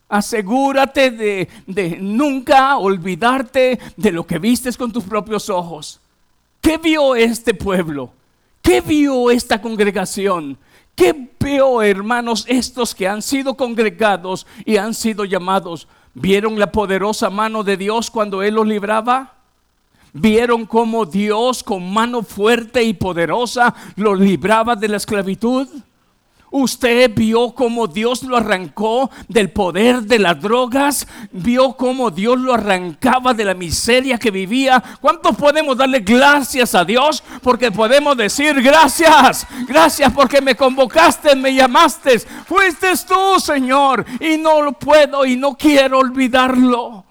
Asegúrate 0.10 1.12
de, 1.12 1.50
de 1.66 1.98
nunca 1.98 2.78
olvidarte 2.78 3.80
de 3.96 4.12
lo 4.12 4.26
que 4.26 4.40
vistes 4.40 4.78
con 4.78 4.92
tus 4.92 5.04
propios 5.04 5.50
ojos. 5.50 6.00
¿Qué 6.62 6.78
vio 6.78 7.16
este 7.16 7.54
pueblo? 7.54 8.12
¿Qué 8.62 8.82
vio 8.82 9.32
esta 9.32 9.62
congregación? 9.62 10.58
¿Qué 10.96 11.30
vio, 11.40 11.82
hermanos, 11.82 12.44
estos 12.48 12.96
que 12.96 13.08
han 13.08 13.22
sido 13.22 13.54
congregados 13.54 14.48
y 14.66 14.78
han 14.78 14.94
sido 14.94 15.26
llamados? 15.26 15.88
¿Vieron 16.14 16.58
la 16.58 16.72
poderosa 16.72 17.30
mano 17.30 17.64
de 17.64 17.78
Dios 17.78 18.10
cuando 18.10 18.42
Él 18.42 18.56
los 18.56 18.66
libraba? 18.66 19.36
¿Vieron 20.12 20.66
cómo 20.66 21.06
Dios 21.06 21.62
con 21.64 21.94
mano 21.94 22.24
fuerte 22.24 22.82
y 22.82 22.96
poderosa 22.96 23.76
los 23.96 24.20
libraba 24.20 24.76
de 24.76 24.88
la 24.88 24.98
esclavitud? 24.98 25.68
Usted 26.50 27.12
vio 27.14 27.52
cómo 27.52 27.88
Dios 27.88 28.24
lo 28.24 28.38
arrancó 28.38 29.12
del 29.28 29.52
poder 29.52 30.04
de 30.04 30.18
las 30.18 30.42
drogas, 30.42 31.06
vio 31.32 31.74
cómo 31.74 32.10
Dios 32.10 32.40
lo 32.40 32.54
arrancaba 32.54 33.34
de 33.34 33.44
la 33.44 33.54
miseria 33.54 34.18
que 34.18 34.32
vivía. 34.32 34.82
¿Cuántos 35.02 35.36
podemos 35.36 35.76
darle 35.76 36.00
gracias 36.00 36.74
a 36.74 36.86
Dios? 36.86 37.22
Porque 37.42 37.70
podemos 37.70 38.16
decir 38.16 38.62
gracias, 38.62 39.46
gracias 39.68 40.14
porque 40.14 40.40
me 40.40 40.56
convocaste, 40.56 41.36
me 41.36 41.54
llamaste, 41.54 42.20
fuiste 42.20 42.94
tú, 43.06 43.40
Señor, 43.42 44.06
y 44.20 44.38
no 44.38 44.62
lo 44.62 44.72
puedo 44.72 45.26
y 45.26 45.36
no 45.36 45.56
quiero 45.58 46.00
olvidarlo. 46.00 47.04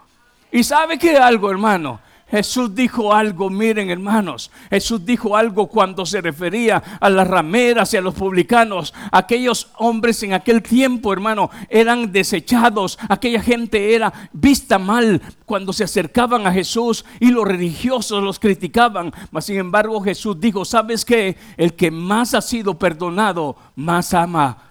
Y 0.50 0.64
sabe 0.64 0.98
que 0.98 1.16
algo, 1.18 1.50
hermano, 1.50 2.00
Jesús 2.28 2.74
dijo 2.74 3.14
algo, 3.14 3.50
miren 3.50 3.88
hermanos, 3.88 4.50
Jesús 4.68 5.06
dijo 5.06 5.36
algo 5.36 5.68
cuando 5.68 6.04
se 6.04 6.20
refería 6.20 6.82
a 7.00 7.08
las 7.08 7.28
rameras 7.28 7.94
y 7.94 7.98
a 7.98 8.00
los 8.00 8.14
publicanos. 8.14 8.92
Aquellos 9.12 9.68
hombres 9.78 10.20
en 10.24 10.32
aquel 10.32 10.60
tiempo, 10.60 11.12
hermano, 11.12 11.50
eran 11.68 12.10
desechados. 12.10 12.98
Aquella 13.08 13.40
gente 13.40 13.94
era 13.94 14.12
vista 14.32 14.76
mal 14.78 15.22
cuando 15.44 15.72
se 15.72 15.84
acercaban 15.84 16.48
a 16.48 16.52
Jesús 16.52 17.04
y 17.20 17.30
los 17.30 17.46
religiosos 17.46 18.20
los 18.24 18.40
criticaban. 18.40 19.12
Mas 19.30 19.44
sin 19.44 19.58
embargo 19.58 20.00
Jesús 20.00 20.40
dijo, 20.40 20.64
¿sabes 20.64 21.04
qué? 21.04 21.36
El 21.56 21.74
que 21.74 21.92
más 21.92 22.34
ha 22.34 22.42
sido 22.42 22.76
perdonado, 22.76 23.56
más 23.76 24.12
ama. 24.14 24.65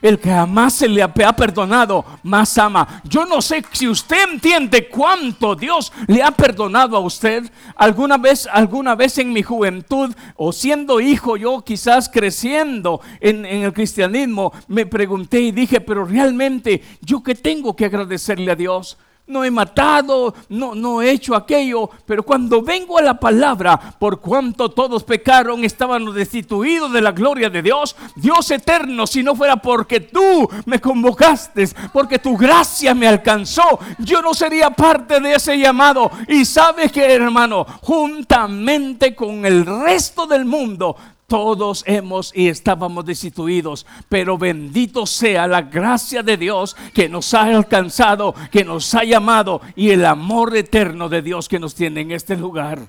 El 0.00 0.18
que 0.18 0.30
jamás 0.30 0.74
se 0.74 0.88
le 0.88 1.02
ha 1.02 1.36
perdonado, 1.36 2.04
más 2.22 2.56
ama. 2.58 3.02
Yo 3.04 3.24
no 3.26 3.42
sé 3.42 3.64
si 3.72 3.88
usted 3.88 4.30
entiende 4.30 4.88
cuánto 4.88 5.56
Dios 5.56 5.92
le 6.06 6.22
ha 6.22 6.30
perdonado 6.30 6.96
a 6.96 7.00
usted. 7.00 7.50
Alguna 7.74 8.16
vez, 8.16 8.48
alguna 8.50 8.94
vez 8.94 9.18
en 9.18 9.32
mi 9.32 9.42
juventud 9.42 10.14
o 10.36 10.52
siendo 10.52 11.00
hijo, 11.00 11.36
yo 11.36 11.62
quizás 11.62 12.08
creciendo 12.08 13.00
en, 13.20 13.44
en 13.44 13.62
el 13.62 13.72
cristianismo, 13.72 14.52
me 14.68 14.86
pregunté 14.86 15.40
y 15.40 15.50
dije, 15.50 15.80
pero 15.80 16.04
realmente, 16.04 16.82
¿yo 17.00 17.22
qué 17.22 17.34
tengo 17.34 17.74
que 17.74 17.86
agradecerle 17.86 18.52
a 18.52 18.56
Dios? 18.56 18.98
No 19.28 19.44
he 19.44 19.50
matado, 19.50 20.34
no, 20.48 20.74
no 20.74 21.02
he 21.02 21.10
hecho 21.10 21.34
aquello, 21.34 21.90
pero 22.06 22.22
cuando 22.22 22.62
vengo 22.62 22.98
a 22.98 23.02
la 23.02 23.20
palabra, 23.20 23.78
por 23.98 24.20
cuanto 24.20 24.70
todos 24.70 25.04
pecaron, 25.04 25.64
estaban 25.64 26.12
destituidos 26.12 26.92
de 26.92 27.00
la 27.00 27.12
gloria 27.12 27.50
de 27.50 27.62
Dios, 27.62 27.94
Dios 28.16 28.50
eterno, 28.50 29.06
si 29.06 29.22
no 29.22 29.36
fuera 29.36 29.56
porque 29.56 30.00
tú 30.00 30.48
me 30.66 30.80
convocaste, 30.80 31.68
porque 31.92 32.18
tu 32.18 32.36
gracia 32.36 32.94
me 32.94 33.06
alcanzó, 33.06 33.78
yo 33.98 34.22
no 34.22 34.34
sería 34.34 34.70
parte 34.70 35.20
de 35.20 35.34
ese 35.34 35.58
llamado. 35.58 36.10
Y 36.26 36.44
sabes 36.44 36.90
que, 36.90 37.04
hermano, 37.12 37.66
juntamente 37.82 39.14
con 39.14 39.44
el 39.44 39.66
resto 39.66 40.26
del 40.26 40.44
mundo, 40.44 40.96
todos 41.28 41.84
hemos 41.86 42.32
y 42.34 42.48
estábamos 42.48 43.04
destituidos, 43.04 43.84
pero 44.08 44.38
bendito 44.38 45.04
sea 45.04 45.46
la 45.46 45.60
gracia 45.60 46.22
de 46.22 46.38
Dios 46.38 46.74
que 46.94 47.06
nos 47.06 47.34
ha 47.34 47.42
alcanzado, 47.42 48.34
que 48.50 48.64
nos 48.64 48.94
ha 48.94 49.04
llamado 49.04 49.60
y 49.76 49.90
el 49.90 50.06
amor 50.06 50.56
eterno 50.56 51.10
de 51.10 51.20
Dios 51.20 51.46
que 51.46 51.58
nos 51.58 51.74
tiene 51.74 52.00
en 52.00 52.12
este 52.12 52.34
lugar. 52.34 52.80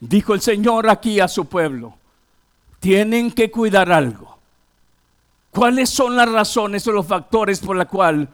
Dijo 0.00 0.34
el 0.34 0.42
Señor 0.42 0.90
aquí 0.90 1.18
a 1.18 1.28
su 1.28 1.46
pueblo, 1.46 1.94
tienen 2.78 3.32
que 3.32 3.50
cuidar 3.50 3.90
algo. 3.90 4.36
¿Cuáles 5.50 5.88
son 5.88 6.14
las 6.14 6.30
razones 6.30 6.86
o 6.86 6.92
los 6.92 7.06
factores 7.06 7.60
por 7.60 7.74
la 7.74 7.86
cual 7.86 8.28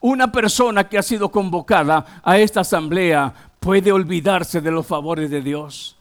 una 0.00 0.32
persona 0.32 0.88
que 0.88 0.98
ha 0.98 1.02
sido 1.02 1.30
convocada 1.30 2.20
a 2.24 2.38
esta 2.38 2.62
asamblea 2.62 3.32
puede 3.60 3.92
olvidarse 3.92 4.60
de 4.60 4.72
los 4.72 4.84
favores 4.84 5.30
de 5.30 5.42
Dios? 5.42 5.96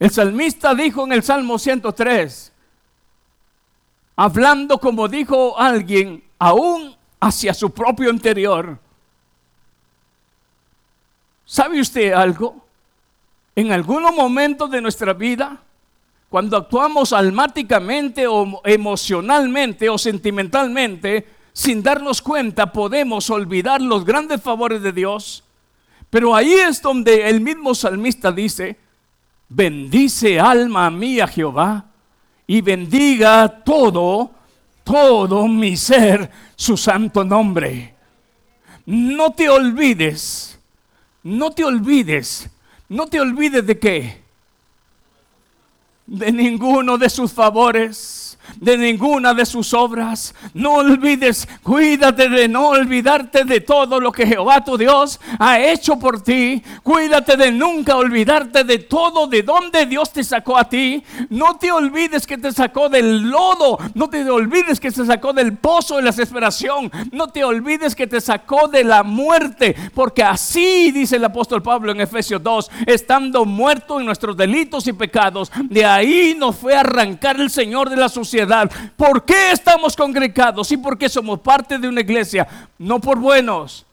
El 0.00 0.10
salmista 0.10 0.74
dijo 0.74 1.04
en 1.04 1.12
el 1.12 1.22
Salmo 1.22 1.58
103, 1.58 2.52
hablando 4.16 4.78
como 4.78 5.06
dijo 5.08 5.60
alguien, 5.60 6.24
aún 6.38 6.96
hacia 7.20 7.52
su 7.52 7.70
propio 7.70 8.10
interior. 8.10 8.78
¿Sabe 11.44 11.82
usted 11.82 12.14
algo? 12.14 12.64
En 13.54 13.72
algunos 13.72 14.14
momentos 14.14 14.70
de 14.70 14.80
nuestra 14.80 15.12
vida, 15.12 15.60
cuando 16.30 16.56
actuamos 16.56 17.12
almáticamente 17.12 18.26
o 18.26 18.62
emocionalmente 18.64 19.90
o 19.90 19.98
sentimentalmente, 19.98 21.28
sin 21.52 21.82
darnos 21.82 22.22
cuenta, 22.22 22.72
podemos 22.72 23.28
olvidar 23.28 23.82
los 23.82 24.06
grandes 24.06 24.40
favores 24.40 24.80
de 24.80 24.92
Dios. 24.92 25.44
Pero 26.08 26.34
ahí 26.34 26.54
es 26.54 26.80
donde 26.80 27.28
el 27.28 27.42
mismo 27.42 27.74
salmista 27.74 28.32
dice, 28.32 28.78
bendice 29.50 30.38
alma 30.40 30.88
mía 30.90 31.26
Jehová 31.26 31.84
y 32.46 32.60
bendiga 32.62 33.48
todo, 33.48 34.30
todo 34.84 35.46
mi 35.46 35.76
ser 35.76 36.30
su 36.56 36.76
santo 36.76 37.24
nombre. 37.24 37.94
No 38.86 39.32
te 39.32 39.48
olvides, 39.48 40.58
no 41.22 41.50
te 41.50 41.64
olvides, 41.64 42.48
no 42.88 43.06
te 43.06 43.20
olvides 43.20 43.66
de 43.66 43.78
qué, 43.78 44.22
de 46.06 46.32
ninguno 46.32 46.96
de 46.96 47.10
sus 47.10 47.32
favores 47.32 48.19
de 48.56 48.76
ninguna 48.76 49.34
de 49.34 49.46
sus 49.46 49.74
obras. 49.74 50.34
No 50.54 50.74
olvides, 50.74 51.48
cuídate 51.62 52.28
de 52.28 52.48
no 52.48 52.68
olvidarte 52.68 53.44
de 53.44 53.60
todo 53.60 54.00
lo 54.00 54.12
que 54.12 54.26
Jehová 54.26 54.64
tu 54.64 54.76
Dios 54.76 55.20
ha 55.38 55.60
hecho 55.60 55.98
por 55.98 56.22
ti. 56.22 56.62
Cuídate 56.82 57.36
de 57.36 57.52
nunca 57.52 57.96
olvidarte 57.96 58.64
de 58.64 58.78
todo 58.78 59.26
de 59.26 59.42
donde 59.42 59.86
Dios 59.86 60.12
te 60.12 60.24
sacó 60.24 60.56
a 60.58 60.68
ti. 60.68 61.02
No 61.28 61.56
te 61.56 61.70
olvides 61.72 62.26
que 62.26 62.38
te 62.38 62.52
sacó 62.52 62.88
del 62.88 63.30
lodo. 63.30 63.78
No 63.94 64.08
te 64.08 64.28
olvides 64.28 64.80
que 64.80 64.90
te 64.90 65.04
sacó 65.04 65.32
del 65.32 65.56
pozo 65.56 65.96
de 65.96 66.02
la 66.02 66.10
desesperación. 66.10 66.90
No 67.12 67.28
te 67.28 67.44
olvides 67.44 67.94
que 67.94 68.06
te 68.06 68.20
sacó 68.20 68.68
de 68.68 68.84
la 68.84 69.02
muerte. 69.02 69.74
Porque 69.94 70.22
así 70.22 70.90
dice 70.90 71.16
el 71.16 71.24
apóstol 71.24 71.62
Pablo 71.62 71.92
en 71.92 72.00
Efesios 72.00 72.42
2, 72.42 72.70
estando 72.86 73.44
muerto 73.44 74.00
en 74.00 74.06
nuestros 74.06 74.36
delitos 74.36 74.86
y 74.86 74.92
pecados, 74.92 75.50
de 75.64 75.84
ahí 75.84 76.34
nos 76.36 76.56
fue 76.56 76.74
a 76.74 76.80
arrancar 76.80 77.40
el 77.40 77.50
Señor 77.50 77.90
de 77.90 77.96
la 77.96 78.08
¿Por 78.96 79.24
qué 79.24 79.52
estamos 79.52 79.96
congregados 79.96 80.70
y 80.72 80.76
por 80.76 80.96
qué 80.96 81.08
somos 81.08 81.40
parte 81.40 81.78
de 81.78 81.88
una 81.88 82.00
iglesia? 82.00 82.46
No 82.78 83.00
por 83.00 83.18
buenos, 83.18 83.86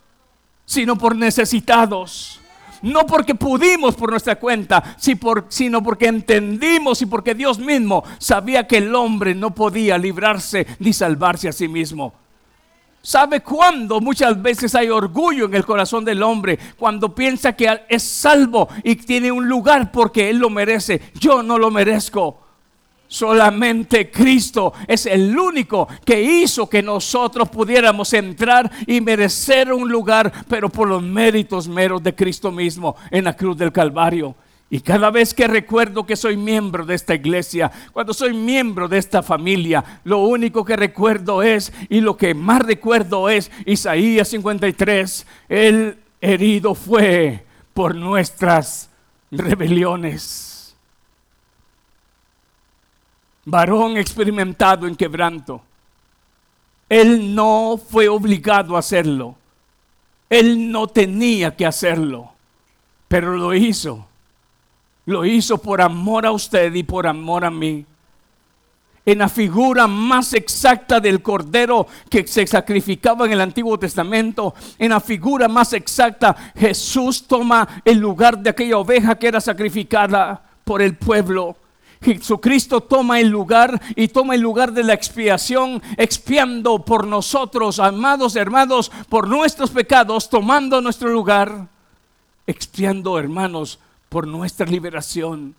sino 0.65 0.97
por 0.97 1.15
necesitados. 1.15 2.39
No 2.81 3.05
porque 3.07 3.33
pudimos 3.33 3.95
por 3.95 4.11
nuestra 4.11 4.35
cuenta, 4.35 4.95
sino 5.49 5.81
porque 5.81 6.07
entendimos 6.07 7.01
y 7.01 7.05
porque 7.07 7.33
Dios 7.33 7.57
mismo 7.57 8.03
sabía 8.19 8.67
que 8.67 8.77
el 8.77 8.93
hombre 8.93 9.33
no 9.33 9.53
podía 9.53 9.97
librarse 9.97 10.67
ni 10.79 10.93
salvarse 10.93 11.49
a 11.49 11.53
sí 11.53 11.67
mismo. 11.67 12.13
¿Sabe 13.01 13.41
cuándo 13.41 14.01
muchas 14.01 14.41
veces 14.41 14.75
hay 14.75 14.89
orgullo 14.89 15.45
en 15.45 15.55
el 15.55 15.65
corazón 15.65 16.03
del 16.03 16.21
hombre? 16.21 16.59
Cuando 16.77 17.15
piensa 17.15 17.55
que 17.55 17.83
es 17.87 18.03
salvo 18.03 18.67
y 18.83 18.95
tiene 18.97 19.31
un 19.31 19.47
lugar 19.47 19.91
porque 19.91 20.29
él 20.29 20.37
lo 20.39 20.49
merece. 20.49 21.13
Yo 21.17 21.41
no 21.41 21.57
lo 21.57 21.71
merezco. 21.71 22.46
Solamente 23.07 24.11
Cristo 24.11 24.73
es 24.87 25.05
el 25.05 25.37
único 25.37 25.87
que 26.03 26.21
hizo 26.21 26.69
que 26.69 26.83
nosotros 26.83 27.47
pudiéramos 27.49 28.11
entrar 28.13 28.69
y 28.85 28.99
merecer 28.99 29.71
un 29.71 29.89
lugar, 29.89 30.31
pero 30.49 30.69
por 30.69 30.89
los 30.89 31.01
méritos 31.01 31.67
meros 31.67 32.03
de 32.03 32.13
Cristo 32.13 32.51
mismo 32.51 32.95
en 33.09 33.23
la 33.23 33.35
cruz 33.35 33.57
del 33.57 33.71
Calvario. 33.71 34.35
Y 34.69 34.81
cada 34.81 35.09
vez 35.11 35.33
que 35.33 35.47
recuerdo 35.47 36.05
que 36.05 36.17
soy 36.17 36.35
miembro 36.35 36.85
de 36.85 36.95
esta 36.95 37.15
iglesia, 37.15 37.71
cuando 37.93 38.13
soy 38.13 38.33
miembro 38.33 38.89
de 38.89 38.97
esta 38.97 39.23
familia, 39.23 40.01
lo 40.03 40.17
único 40.19 40.65
que 40.65 40.75
recuerdo 40.75 41.41
es, 41.41 41.71
y 41.87 42.01
lo 42.01 42.17
que 42.17 42.33
más 42.33 42.61
recuerdo 42.61 43.29
es 43.29 43.49
Isaías 43.65 44.27
53, 44.27 45.25
el 45.47 45.97
herido 46.19 46.75
fue 46.75 47.45
por 47.73 47.95
nuestras 47.95 48.89
rebeliones. 49.31 50.46
Varón 53.49 53.97
experimentado 53.97 54.87
en 54.87 54.95
quebranto. 54.95 55.61
Él 56.89 57.35
no 57.35 57.77
fue 57.77 58.07
obligado 58.07 58.75
a 58.75 58.79
hacerlo. 58.79 59.35
Él 60.29 60.71
no 60.71 60.87
tenía 60.87 61.55
que 61.55 61.65
hacerlo, 61.65 62.31
pero 63.07 63.35
lo 63.35 63.53
hizo 63.53 64.07
lo 65.07 65.25
hizo 65.25 65.57
por 65.57 65.81
amor 65.81 66.25
a 66.25 66.31
usted 66.31 66.73
y 66.73 66.83
por 66.83 67.07
amor 67.07 67.45
a 67.45 67.49
mí. 67.49 67.85
En 69.05 69.19
la 69.19 69.29
figura 69.29 69.87
más 69.87 70.33
exacta 70.33 70.99
del 70.99 71.21
cordero 71.21 71.87
que 72.09 72.27
se 72.27 72.45
sacrificaba 72.45 73.25
en 73.25 73.31
el 73.31 73.39
Antiguo 73.39 73.79
Testamento, 73.79 74.53
en 74.77 74.89
la 74.89 74.99
figura 74.99 75.47
más 75.47 75.71
exacta, 75.71 76.35
Jesús 76.57 77.25
toma 77.25 77.81
el 77.85 77.99
lugar 77.99 78.37
de 78.37 78.49
aquella 78.49 78.77
oveja 78.77 79.17
que 79.17 79.29
era 79.29 79.39
sacrificada 79.39 80.41
por 80.65 80.81
el 80.81 80.97
pueblo. 80.97 81.55
Jesucristo 82.01 82.81
toma 82.81 83.19
el 83.19 83.29
lugar 83.29 83.81
y 83.95 84.07
toma 84.09 84.35
el 84.35 84.41
lugar 84.41 84.71
de 84.71 84.83
la 84.83 84.93
expiación, 84.93 85.81
expiando 85.97 86.85
por 86.85 87.07
nosotros, 87.07 87.79
amados 87.79 88.35
hermanos, 88.35 88.91
por 89.09 89.27
nuestros 89.27 89.71
pecados, 89.71 90.29
tomando 90.29 90.81
nuestro 90.81 91.09
lugar, 91.09 91.67
expiando, 92.45 93.17
hermanos, 93.17 93.79
por 94.09 94.27
nuestra 94.27 94.65
liberación, 94.65 95.55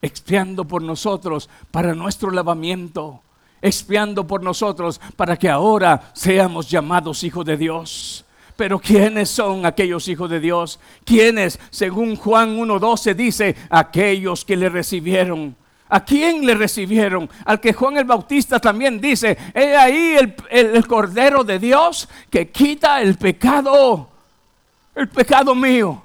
expiando 0.00 0.64
por 0.64 0.82
nosotros 0.82 1.48
para 1.70 1.94
nuestro 1.94 2.30
lavamiento, 2.30 3.20
expiando 3.60 4.26
por 4.26 4.42
nosotros 4.42 5.00
para 5.16 5.36
que 5.36 5.48
ahora 5.48 6.10
seamos 6.12 6.68
llamados 6.68 7.24
hijos 7.24 7.44
de 7.44 7.56
Dios. 7.56 8.24
Pero 8.56 8.78
¿quiénes 8.78 9.30
son 9.30 9.64
aquellos 9.64 10.06
hijos 10.08 10.28
de 10.28 10.38
Dios? 10.38 10.78
¿Quiénes? 11.04 11.58
Según 11.70 12.16
Juan 12.16 12.58
1.12 12.58 13.14
dice, 13.14 13.56
aquellos 13.70 14.44
que 14.44 14.56
le 14.56 14.68
recibieron. 14.68 15.56
¿A 15.94 16.02
quién 16.02 16.46
le 16.46 16.54
recibieron? 16.54 17.28
Al 17.44 17.60
que 17.60 17.74
Juan 17.74 17.98
el 17.98 18.04
Bautista 18.04 18.58
también 18.58 18.98
dice, 18.98 19.36
he 19.52 19.76
ahí 19.76 20.16
el, 20.18 20.34
el 20.48 20.86
Cordero 20.86 21.44
de 21.44 21.58
Dios 21.58 22.08
que 22.30 22.48
quita 22.48 23.02
el 23.02 23.18
pecado, 23.18 24.08
el 24.94 25.10
pecado 25.10 25.54
mío. 25.54 26.02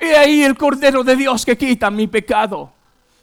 Y 0.00 0.04
ahí 0.04 0.44
el 0.44 0.56
Cordero 0.56 1.02
de 1.02 1.16
Dios 1.16 1.44
que 1.44 1.58
quita 1.58 1.90
mi 1.90 2.06
pecado. 2.06 2.70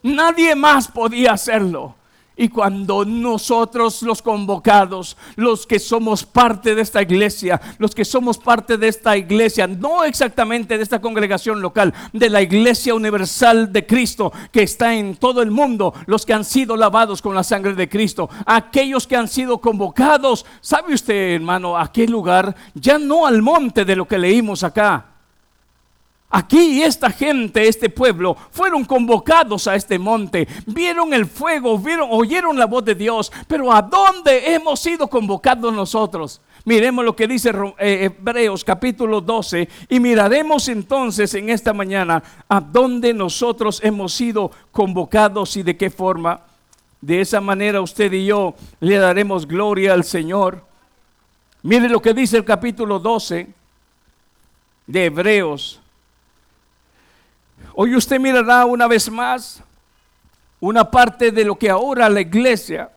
Nadie 0.04 0.54
más 0.54 0.89
podía 0.89 1.32
hacerlo. 1.32 1.96
Y 2.38 2.50
cuando 2.50 3.03
nosotros 3.03 4.03
los 4.03 4.22
convocados, 4.22 5.17
los 5.36 5.65
que 5.65 5.79
somos 5.79 6.24
parte 6.24 6.75
de 6.75 6.84
esta 6.84 7.01
iglesia, 7.01 7.60
los 7.79 7.96
que 7.96 8.06
somos 8.06 8.38
parte 8.38 8.77
de 8.77 8.88
esta 8.88 9.17
iglesia, 9.17 9.65
no 9.65 10.03
exactamente 10.03 10.77
de 10.77 10.84
esta 10.84 11.01
congregación 11.01 11.62
local, 11.62 11.94
de 12.13 12.29
la 12.29 12.44
iglesia 12.44 12.94
universal 12.94 13.74
de 13.74 13.88
Cristo 13.88 14.32
que 14.51 14.62
está 14.62 14.94
en 14.94 15.15
todo 15.15 15.41
el 15.41 15.50
mundo, 15.50 15.96
los 16.06 16.25
que 16.27 16.34
han 16.34 16.46
sido 16.46 16.77
lavados 16.77 17.24
con 17.24 17.34
la 17.34 17.44
sangre 17.44 17.74
de 17.74 17.89
Cristo, 17.89 18.29
aquellos 18.46 19.08
que 19.08 19.15
han 19.15 19.27
sido 19.27 19.58
convocados, 19.58 20.46
¿sabe 20.62 20.94
usted 20.94 21.33
hermano 21.35 21.75
a 21.75 21.92
qué 21.92 22.07
lugar? 22.07 22.55
Ya 22.75 23.00
no 23.00 23.25
al 23.25 23.42
monte 23.42 23.83
de 23.83 23.96
lo 23.96 24.07
que 24.07 24.20
leímos 24.20 24.64
acá 24.64 25.17
Aquí 26.29 26.83
esta 26.83 27.09
gente, 27.09 27.70
este 27.70 27.90
pueblo, 27.90 28.35
fueron 28.51 28.83
convocados 28.83 29.66
a 29.66 29.75
este 29.75 29.98
monte, 29.98 30.46
vieron 30.66 31.13
el 31.13 31.25
fuego, 31.25 31.79
vieron, 31.79 32.09
oyeron 32.11 32.59
la 32.59 32.66
voz 32.66 32.83
de 32.83 32.96
Dios, 32.96 33.31
pero 33.48 33.72
¿a 33.72 33.81
dónde 33.81 34.53
hemos 34.53 34.81
sido 34.81 35.07
convocados 35.07 35.74
nosotros? 35.74 36.42
Miremos 36.66 37.05
lo 37.05 37.16
que 37.16 37.29
dice 37.29 37.53
eh, 37.79 38.11
Hebreos 38.20 38.66
capítulo 38.66 39.22
12 39.22 39.70
y 39.87 40.01
miraremos 40.01 40.68
entonces 40.68 41.33
en 41.33 41.50
esta 41.50 41.72
mañana 41.72 42.22
a 42.50 42.59
dónde 42.59 43.13
nosotros 43.13 43.79
hemos 43.81 44.11
sido 44.11 44.51
convocados 44.74 45.55
y 45.55 45.63
de 45.63 45.77
qué 45.77 45.90
forma. 45.90 46.42
De 47.00 47.22
esa 47.22 47.40
manera 47.40 47.79
usted 47.79 48.11
y 48.11 48.25
yo 48.25 48.53
le 48.81 48.98
daremos 48.98 49.48
gloria 49.48 49.94
al 49.94 50.03
Señor. 50.03 50.61
Mire 51.63 51.87
lo 51.87 52.01
que 52.01 52.13
dice 52.13 52.35
el 52.35 52.44
capítulo 52.44 53.00
12 53.00 53.48
de 54.87 55.05
Hebreos 55.05 55.79
Hoy 57.79 57.96
usted 57.96 58.20
mirará 58.20 58.66
una 58.66 58.87
vez 58.87 59.07
más 59.07 59.61
una 60.59 60.90
parte 60.90 61.31
de 61.31 61.46
lo 61.46 61.55
que 61.55 61.70
ahora 61.70 62.09
la 62.09 62.22
iglesia, 62.22 62.90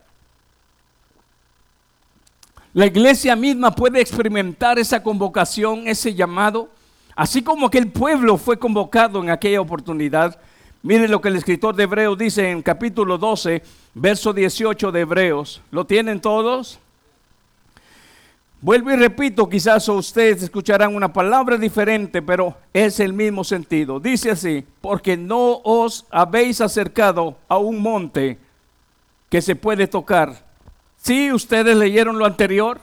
la 2.72 2.86
iglesia 2.86 3.36
misma 3.36 3.74
puede 3.74 4.00
experimentar 4.00 4.78
esa 4.78 5.02
convocación, 5.02 5.86
ese 5.86 6.14
llamado, 6.14 6.70
así 7.14 7.42
como 7.42 7.68
que 7.68 7.76
el 7.76 7.92
pueblo 7.92 8.38
fue 8.38 8.58
convocado 8.58 9.22
en 9.22 9.28
aquella 9.28 9.60
oportunidad. 9.60 10.40
Mire 10.82 11.08
lo 11.08 11.20
que 11.20 11.28
el 11.28 11.36
escritor 11.36 11.76
de 11.76 11.82
Hebreos 11.82 12.16
dice 12.16 12.50
en 12.50 12.62
capítulo 12.62 13.18
12, 13.18 13.62
verso 13.92 14.32
18 14.32 14.92
de 14.92 15.00
Hebreos. 15.02 15.60
¿Lo 15.70 15.84
tienen 15.84 16.22
todos? 16.22 16.78
Vuelvo 18.62 18.90
y 18.90 18.96
repito, 18.96 19.48
quizás 19.48 19.88
ustedes 19.88 20.42
escucharán 20.42 20.94
una 20.94 21.10
palabra 21.10 21.56
diferente, 21.56 22.20
pero 22.20 22.54
es 22.74 23.00
el 23.00 23.14
mismo 23.14 23.42
sentido. 23.42 23.98
Dice 23.98 24.30
así, 24.30 24.66
porque 24.82 25.16
no 25.16 25.60
os 25.64 26.04
habéis 26.10 26.60
acercado 26.60 27.38
a 27.48 27.56
un 27.56 27.80
monte 27.80 28.38
que 29.30 29.40
se 29.40 29.56
puede 29.56 29.86
tocar. 29.86 30.44
Si 30.98 31.32
ustedes 31.32 31.74
leyeron 31.74 32.18
lo 32.18 32.26
anterior, 32.26 32.82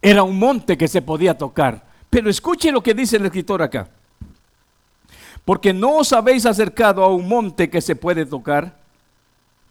era 0.00 0.22
un 0.22 0.38
monte 0.38 0.78
que 0.78 0.86
se 0.86 1.02
podía 1.02 1.36
tocar. 1.36 1.82
Pero 2.08 2.30
escuche 2.30 2.70
lo 2.70 2.80
que 2.80 2.94
dice 2.94 3.16
el 3.16 3.26
escritor 3.26 3.60
acá. 3.60 3.88
Porque 5.44 5.72
no 5.72 5.96
os 5.96 6.12
habéis 6.12 6.46
acercado 6.46 7.02
a 7.02 7.12
un 7.12 7.26
monte 7.26 7.68
que 7.68 7.80
se 7.80 7.96
puede 7.96 8.24
tocar, 8.24 8.76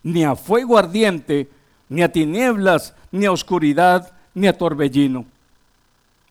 ni 0.04 0.26
a 0.26 0.36
fuego 0.36 0.78
ardiente, 0.78 1.50
ni 1.88 2.02
a 2.02 2.12
tinieblas, 2.12 2.94
ni 3.12 3.26
a 3.26 3.32
oscuridad, 3.32 4.17
ni 4.38 4.48
a 4.48 4.56
torbellino, 4.56 5.26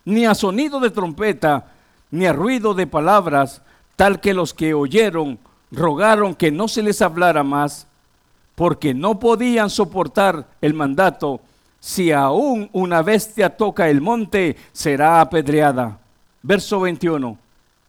ni 0.04 0.26
a 0.26 0.34
sonido 0.36 0.78
de 0.78 0.90
trompeta, 0.90 1.72
ni 2.12 2.24
a 2.24 2.32
ruido 2.32 2.72
de 2.72 2.86
palabras, 2.86 3.62
tal 3.96 4.20
que 4.20 4.32
los 4.32 4.54
que 4.54 4.74
oyeron 4.74 5.40
rogaron 5.72 6.36
que 6.36 6.52
no 6.52 6.68
se 6.68 6.82
les 6.82 7.02
hablara 7.02 7.42
más, 7.42 7.88
porque 8.54 8.94
no 8.94 9.18
podían 9.18 9.70
soportar 9.70 10.46
el 10.60 10.72
mandato. 10.72 11.40
Si 11.80 12.12
aún 12.12 12.70
una 12.72 13.02
bestia 13.02 13.56
toca 13.56 13.90
el 13.90 14.00
monte, 14.00 14.56
será 14.72 15.20
apedreada. 15.20 15.98
Verso 16.42 16.78
21. 16.78 17.36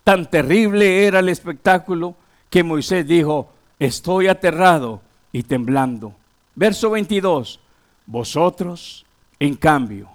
Tan 0.03 0.31
terrible 0.31 1.05
era 1.05 1.19
el 1.19 1.29
espectáculo 1.29 2.15
que 2.49 2.63
Moisés 2.63 3.07
dijo, 3.07 3.49
estoy 3.77 4.29
aterrado 4.29 4.99
y 5.31 5.43
temblando. 5.43 6.13
Verso 6.55 6.89
22. 6.89 7.59
Vosotros 8.07 9.05
en 9.39 9.55
cambio, 9.55 10.09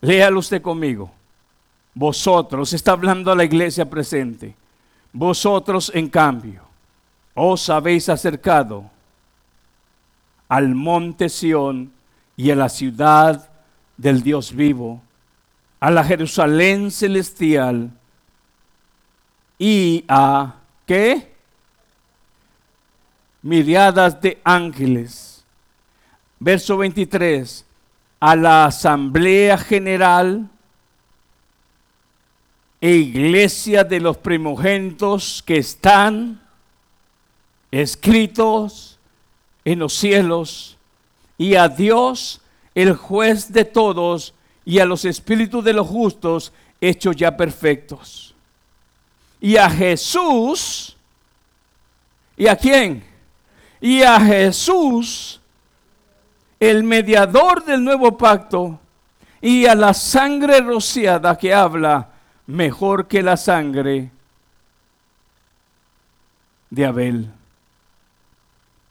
léalo 0.00 0.40
usted 0.40 0.62
conmigo. 0.62 1.10
Vosotros, 1.94 2.72
está 2.72 2.92
hablando 2.92 3.30
a 3.30 3.36
la 3.36 3.44
iglesia 3.44 3.88
presente. 3.88 4.54
Vosotros, 5.12 5.92
en 5.94 6.08
cambio, 6.08 6.62
os 7.34 7.68
habéis 7.68 8.08
acercado 8.08 8.90
al 10.48 10.74
monte 10.74 11.28
Sión 11.28 11.92
y 12.36 12.50
a 12.50 12.56
la 12.56 12.68
ciudad 12.68 13.50
del 13.96 14.22
Dios 14.22 14.54
vivo, 14.54 15.02
a 15.80 15.90
la 15.90 16.02
Jerusalén 16.02 16.90
celestial 16.90 17.90
y 19.58 20.04
a 20.08 20.54
¿qué? 20.86 21.32
Miriadas 23.42 24.20
de 24.20 24.40
ángeles. 24.44 25.44
Verso 26.38 26.76
23 26.78 27.64
a 28.22 28.36
la 28.36 28.66
asamblea 28.66 29.58
general 29.58 30.48
e 32.80 32.94
iglesia 32.94 33.82
de 33.82 33.98
los 33.98 34.16
primogénitos 34.16 35.42
que 35.44 35.56
están 35.56 36.40
escritos 37.72 38.96
en 39.64 39.80
los 39.80 39.94
cielos, 39.94 40.76
y 41.36 41.56
a 41.56 41.68
Dios, 41.68 42.40
el 42.76 42.94
juez 42.94 43.52
de 43.52 43.64
todos, 43.64 44.34
y 44.64 44.78
a 44.78 44.84
los 44.84 45.04
espíritus 45.04 45.64
de 45.64 45.72
los 45.72 45.88
justos, 45.88 46.52
hechos 46.80 47.16
ya 47.16 47.36
perfectos. 47.36 48.36
Y 49.40 49.56
a 49.56 49.68
Jesús, 49.68 50.96
¿y 52.36 52.46
a 52.46 52.54
quién? 52.54 53.02
y 53.82 54.02
a 54.02 54.20
Jesús, 54.20 55.40
el 56.62 56.84
mediador 56.84 57.64
del 57.64 57.82
nuevo 57.82 58.16
pacto, 58.16 58.78
y 59.40 59.66
a 59.66 59.74
la 59.74 59.92
sangre 59.92 60.60
rociada 60.60 61.36
que 61.36 61.52
habla 61.52 62.10
mejor 62.46 63.08
que 63.08 63.20
la 63.20 63.36
sangre 63.36 64.12
de 66.70 66.86
Abel. 66.86 67.30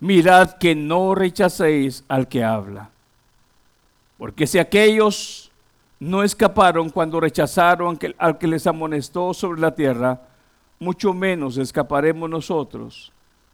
Mirad 0.01 0.57
que 0.57 0.75
no 0.75 1.15
rechacéis 1.15 2.03
al 2.09 2.27
que 2.27 2.43
habla. 2.43 2.89
Porque 4.17 4.47
si 4.47 4.59
aquellos 4.59 5.49
no 5.97 6.23
escaparon 6.23 6.89
cuando 6.89 7.21
rechazaron 7.21 7.97
al 8.17 8.37
que 8.37 8.47
les 8.47 8.67
amonestó 8.67 9.33
sobre 9.33 9.61
la 9.61 9.73
tierra, 9.73 10.19
mucho 10.77 11.13
menos 11.13 11.55
escaparemos 11.55 12.29
nosotros 12.29 13.13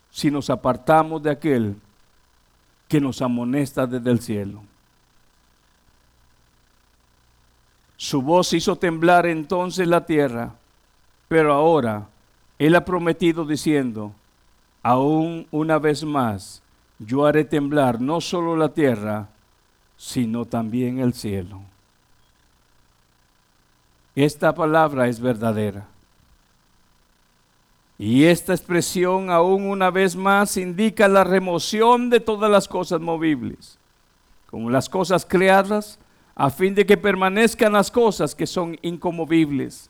si 0.09 0.31
nos 0.31 0.49
apartamos 0.49 1.21
de 1.21 1.29
aquel 1.29 1.75
que 2.87 3.01
nos 3.01 3.21
amonesta 3.21 3.85
desde 3.85 4.11
el 4.11 4.19
cielo. 4.21 4.61
Su 7.97 8.21
voz 8.21 8.53
hizo 8.53 8.75
temblar 8.75 9.25
entonces 9.25 9.87
la 9.87 10.05
tierra, 10.05 10.53
pero 11.27 11.53
ahora 11.53 12.07
Él 12.59 12.75
ha 12.75 12.85
prometido 12.85 13.43
diciendo, 13.43 14.13
aún 14.83 15.47
una 15.51 15.79
vez 15.79 16.03
más, 16.03 16.61
yo 16.99 17.25
haré 17.25 17.43
temblar 17.43 17.99
no 17.99 18.21
solo 18.21 18.55
la 18.55 18.69
tierra, 18.69 19.29
sino 19.97 20.45
también 20.45 20.99
el 20.99 21.13
cielo. 21.13 21.61
Esta 24.15 24.53
palabra 24.53 25.07
es 25.07 25.19
verdadera. 25.19 25.87
Y 27.99 28.25
esta 28.25 28.53
expresión 28.53 29.31
aún 29.31 29.63
una 29.63 29.89
vez 29.89 30.15
más 30.15 30.57
indica 30.57 31.07
la 31.07 31.23
remoción 31.23 32.09
de 32.09 32.19
todas 32.19 32.49
las 32.51 32.67
cosas 32.67 33.01
movibles, 33.01 33.79
como 34.49 34.69
las 34.69 34.87
cosas 34.87 35.25
creadas, 35.25 35.97
a 36.35 36.51
fin 36.51 36.75
de 36.75 36.85
que 36.85 36.97
permanezcan 36.97 37.73
las 37.73 37.89
cosas 37.89 38.35
que 38.35 38.45
son 38.45 38.77
incomovibles. 38.83 39.89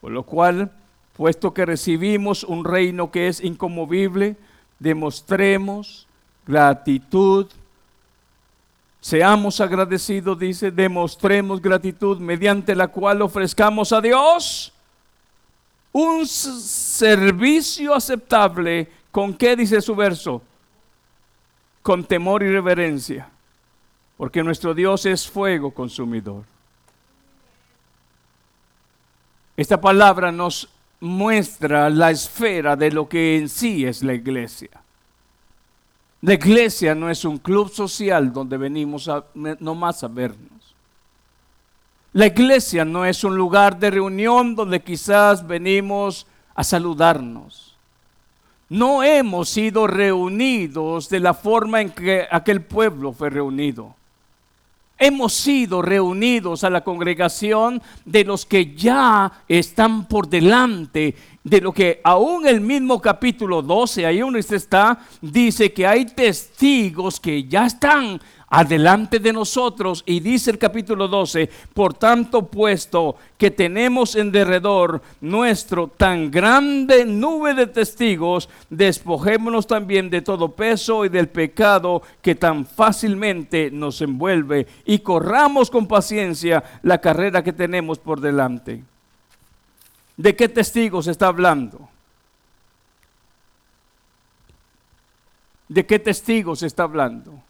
Por 0.00 0.10
lo 0.10 0.24
cual, 0.24 0.72
puesto 1.16 1.54
que 1.54 1.64
recibimos 1.64 2.42
un 2.42 2.64
reino 2.64 3.12
que 3.12 3.28
es 3.28 3.40
incomovible, 3.40 4.36
demostremos 4.80 6.08
gratitud. 6.44 7.46
Seamos 9.00 9.60
agradecidos, 9.60 10.36
dice, 10.36 10.72
demostremos 10.72 11.62
gratitud 11.62 12.18
mediante 12.18 12.74
la 12.74 12.88
cual 12.88 13.22
ofrezcamos 13.22 13.92
a 13.92 14.00
Dios 14.00 14.73
un 15.94 16.26
servicio 16.26 17.94
aceptable. 17.94 18.90
¿Con 19.10 19.32
qué 19.34 19.56
dice 19.56 19.80
su 19.80 19.94
verso? 19.94 20.42
Con 21.82 22.04
temor 22.04 22.42
y 22.42 22.50
reverencia. 22.50 23.28
Porque 24.16 24.42
nuestro 24.42 24.74
Dios 24.74 25.06
es 25.06 25.28
fuego 25.28 25.70
consumidor. 25.70 26.44
Esta 29.56 29.80
palabra 29.80 30.32
nos 30.32 30.68
muestra 30.98 31.88
la 31.90 32.10
esfera 32.10 32.74
de 32.74 32.90
lo 32.90 33.08
que 33.08 33.38
en 33.38 33.48
sí 33.48 33.86
es 33.86 34.02
la 34.02 34.14
iglesia. 34.14 34.70
La 36.22 36.34
iglesia 36.34 36.94
no 36.94 37.08
es 37.08 37.24
un 37.24 37.38
club 37.38 37.70
social 37.70 38.32
donde 38.32 38.56
venimos 38.56 39.08
a, 39.08 39.24
nomás 39.60 40.02
a 40.02 40.08
vernos. 40.08 40.53
La 42.14 42.26
iglesia 42.26 42.84
no 42.84 43.04
es 43.04 43.24
un 43.24 43.36
lugar 43.36 43.76
de 43.76 43.90
reunión 43.90 44.54
donde 44.54 44.80
quizás 44.80 45.44
venimos 45.44 46.28
a 46.54 46.62
saludarnos. 46.62 47.76
No 48.68 49.02
hemos 49.02 49.48
sido 49.48 49.88
reunidos 49.88 51.08
de 51.08 51.18
la 51.18 51.34
forma 51.34 51.80
en 51.80 51.90
que 51.90 52.24
aquel 52.30 52.62
pueblo 52.62 53.12
fue 53.12 53.30
reunido. 53.30 53.96
Hemos 54.96 55.32
sido 55.32 55.82
reunidos 55.82 56.62
a 56.62 56.70
la 56.70 56.84
congregación 56.84 57.82
de 58.04 58.24
los 58.24 58.46
que 58.46 58.76
ya 58.76 59.32
están 59.48 60.06
por 60.06 60.28
delante 60.28 61.16
de 61.44 61.60
lo 61.60 61.72
que 61.72 62.00
aún 62.02 62.46
el 62.46 62.62
mismo 62.62 63.00
capítulo 63.00 63.60
12, 63.60 64.06
ahí 64.06 64.20
donde 64.20 64.40
está, 64.40 64.98
dice 65.20 65.72
que 65.72 65.86
hay 65.86 66.06
testigos 66.06 67.20
que 67.20 67.44
ya 67.44 67.66
están 67.66 68.18
adelante 68.48 69.18
de 69.18 69.32
nosotros. 69.32 70.02
Y 70.06 70.20
dice 70.20 70.50
el 70.50 70.58
capítulo 70.58 71.06
12, 71.06 71.50
por 71.74 71.92
tanto 71.92 72.46
puesto 72.46 73.16
que 73.36 73.50
tenemos 73.50 74.16
en 74.16 74.32
derredor 74.32 75.02
nuestro 75.20 75.88
tan 75.88 76.30
grande 76.30 77.04
nube 77.04 77.52
de 77.52 77.66
testigos, 77.66 78.48
despojémonos 78.70 79.66
también 79.66 80.08
de 80.08 80.22
todo 80.22 80.52
peso 80.52 81.04
y 81.04 81.10
del 81.10 81.28
pecado 81.28 82.00
que 82.22 82.34
tan 82.34 82.64
fácilmente 82.64 83.70
nos 83.70 84.00
envuelve 84.00 84.66
y 84.86 85.00
corramos 85.00 85.70
con 85.70 85.86
paciencia 85.86 86.64
la 86.82 87.02
carrera 87.02 87.44
que 87.44 87.52
tenemos 87.52 87.98
por 87.98 88.20
delante. 88.20 88.93
¿De 90.16 90.36
qué 90.36 90.48
testigos 90.48 91.06
está 91.06 91.26
hablando? 91.26 91.88
¿De 95.68 95.84
qué 95.84 95.98
testigos 95.98 96.62
está 96.62 96.84
hablando? 96.84 97.42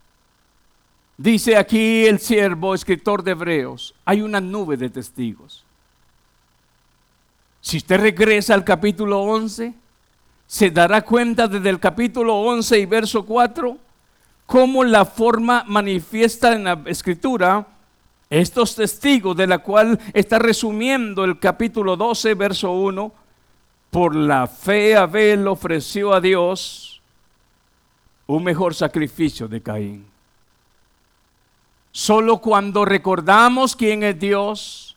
Dice 1.16 1.56
aquí 1.56 2.06
el 2.06 2.18
siervo, 2.18 2.74
escritor 2.74 3.22
de 3.22 3.32
Hebreos, 3.32 3.94
hay 4.04 4.22
una 4.22 4.40
nube 4.40 4.76
de 4.76 4.90
testigos. 4.90 5.64
Si 7.60 7.76
usted 7.76 8.00
regresa 8.00 8.54
al 8.54 8.64
capítulo 8.64 9.20
11, 9.22 9.74
se 10.46 10.70
dará 10.70 11.02
cuenta 11.02 11.48
desde 11.48 11.70
el 11.70 11.80
capítulo 11.80 12.36
11 12.36 12.78
y 12.78 12.86
verso 12.86 13.24
4 13.24 13.78
cómo 14.46 14.84
la 14.84 15.04
forma 15.04 15.64
manifiesta 15.66 16.52
en 16.52 16.64
la 16.64 16.82
escritura 16.86 17.66
estos 18.30 18.74
testigos 18.74 19.36
de 19.36 19.46
la 19.46 19.58
cual 19.58 19.98
está 20.12 20.38
resumiendo 20.38 21.24
el 21.24 21.38
capítulo 21.38 21.96
12, 21.96 22.34
verso 22.34 22.72
1, 22.72 23.12
por 23.90 24.14
la 24.16 24.46
fe 24.46 24.96
Abel 24.96 25.46
ofreció 25.46 26.12
a 26.12 26.20
Dios 26.20 27.00
un 28.26 28.42
mejor 28.42 28.74
sacrificio 28.74 29.46
de 29.48 29.60
Caín. 29.60 30.06
Solo 31.92 32.38
cuando 32.38 32.84
recordamos 32.84 33.76
quién 33.76 34.02
es 34.02 34.18
Dios, 34.18 34.96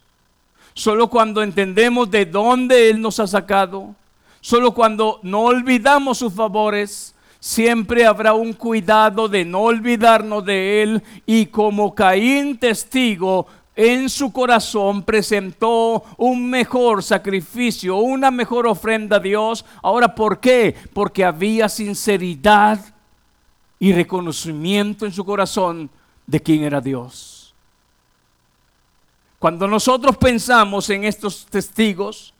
solo 0.74 1.08
cuando 1.08 1.42
entendemos 1.42 2.10
de 2.10 2.26
dónde 2.26 2.90
Él 2.90 3.00
nos 3.00 3.20
ha 3.20 3.26
sacado, 3.26 3.94
solo 4.40 4.74
cuando 4.74 5.20
no 5.22 5.42
olvidamos 5.42 6.18
sus 6.18 6.32
favores, 6.32 7.14
siempre 7.40 8.04
habrá 8.04 8.34
un 8.34 8.52
cuidado 8.52 9.28
de 9.28 9.44
no 9.44 9.60
olvidarnos 9.60 10.44
de 10.44 10.82
Él 10.82 11.02
y 11.26 11.46
como 11.46 11.94
Caín 11.94 12.58
testigo 12.58 13.46
en 13.76 14.08
su 14.08 14.32
corazón 14.32 15.04
presentó 15.04 16.02
un 16.16 16.50
mejor 16.50 17.02
sacrificio, 17.02 17.96
una 17.98 18.32
mejor 18.32 18.66
ofrenda 18.66 19.18
a 19.18 19.20
Dios. 19.20 19.64
Ahora, 19.82 20.16
¿por 20.16 20.40
qué? 20.40 20.74
Porque 20.92 21.24
había 21.24 21.68
sinceridad 21.68 22.80
y 23.78 23.92
reconocimiento 23.92 25.06
en 25.06 25.12
su 25.12 25.24
corazón 25.24 25.88
de 26.26 26.40
quién 26.40 26.64
era 26.64 26.80
Dios. 26.80 27.54
Cuando 29.38 29.68
nosotros 29.68 30.16
pensamos 30.16 30.90
en 30.90 31.04
estos 31.04 31.46
testigos, 31.46 32.34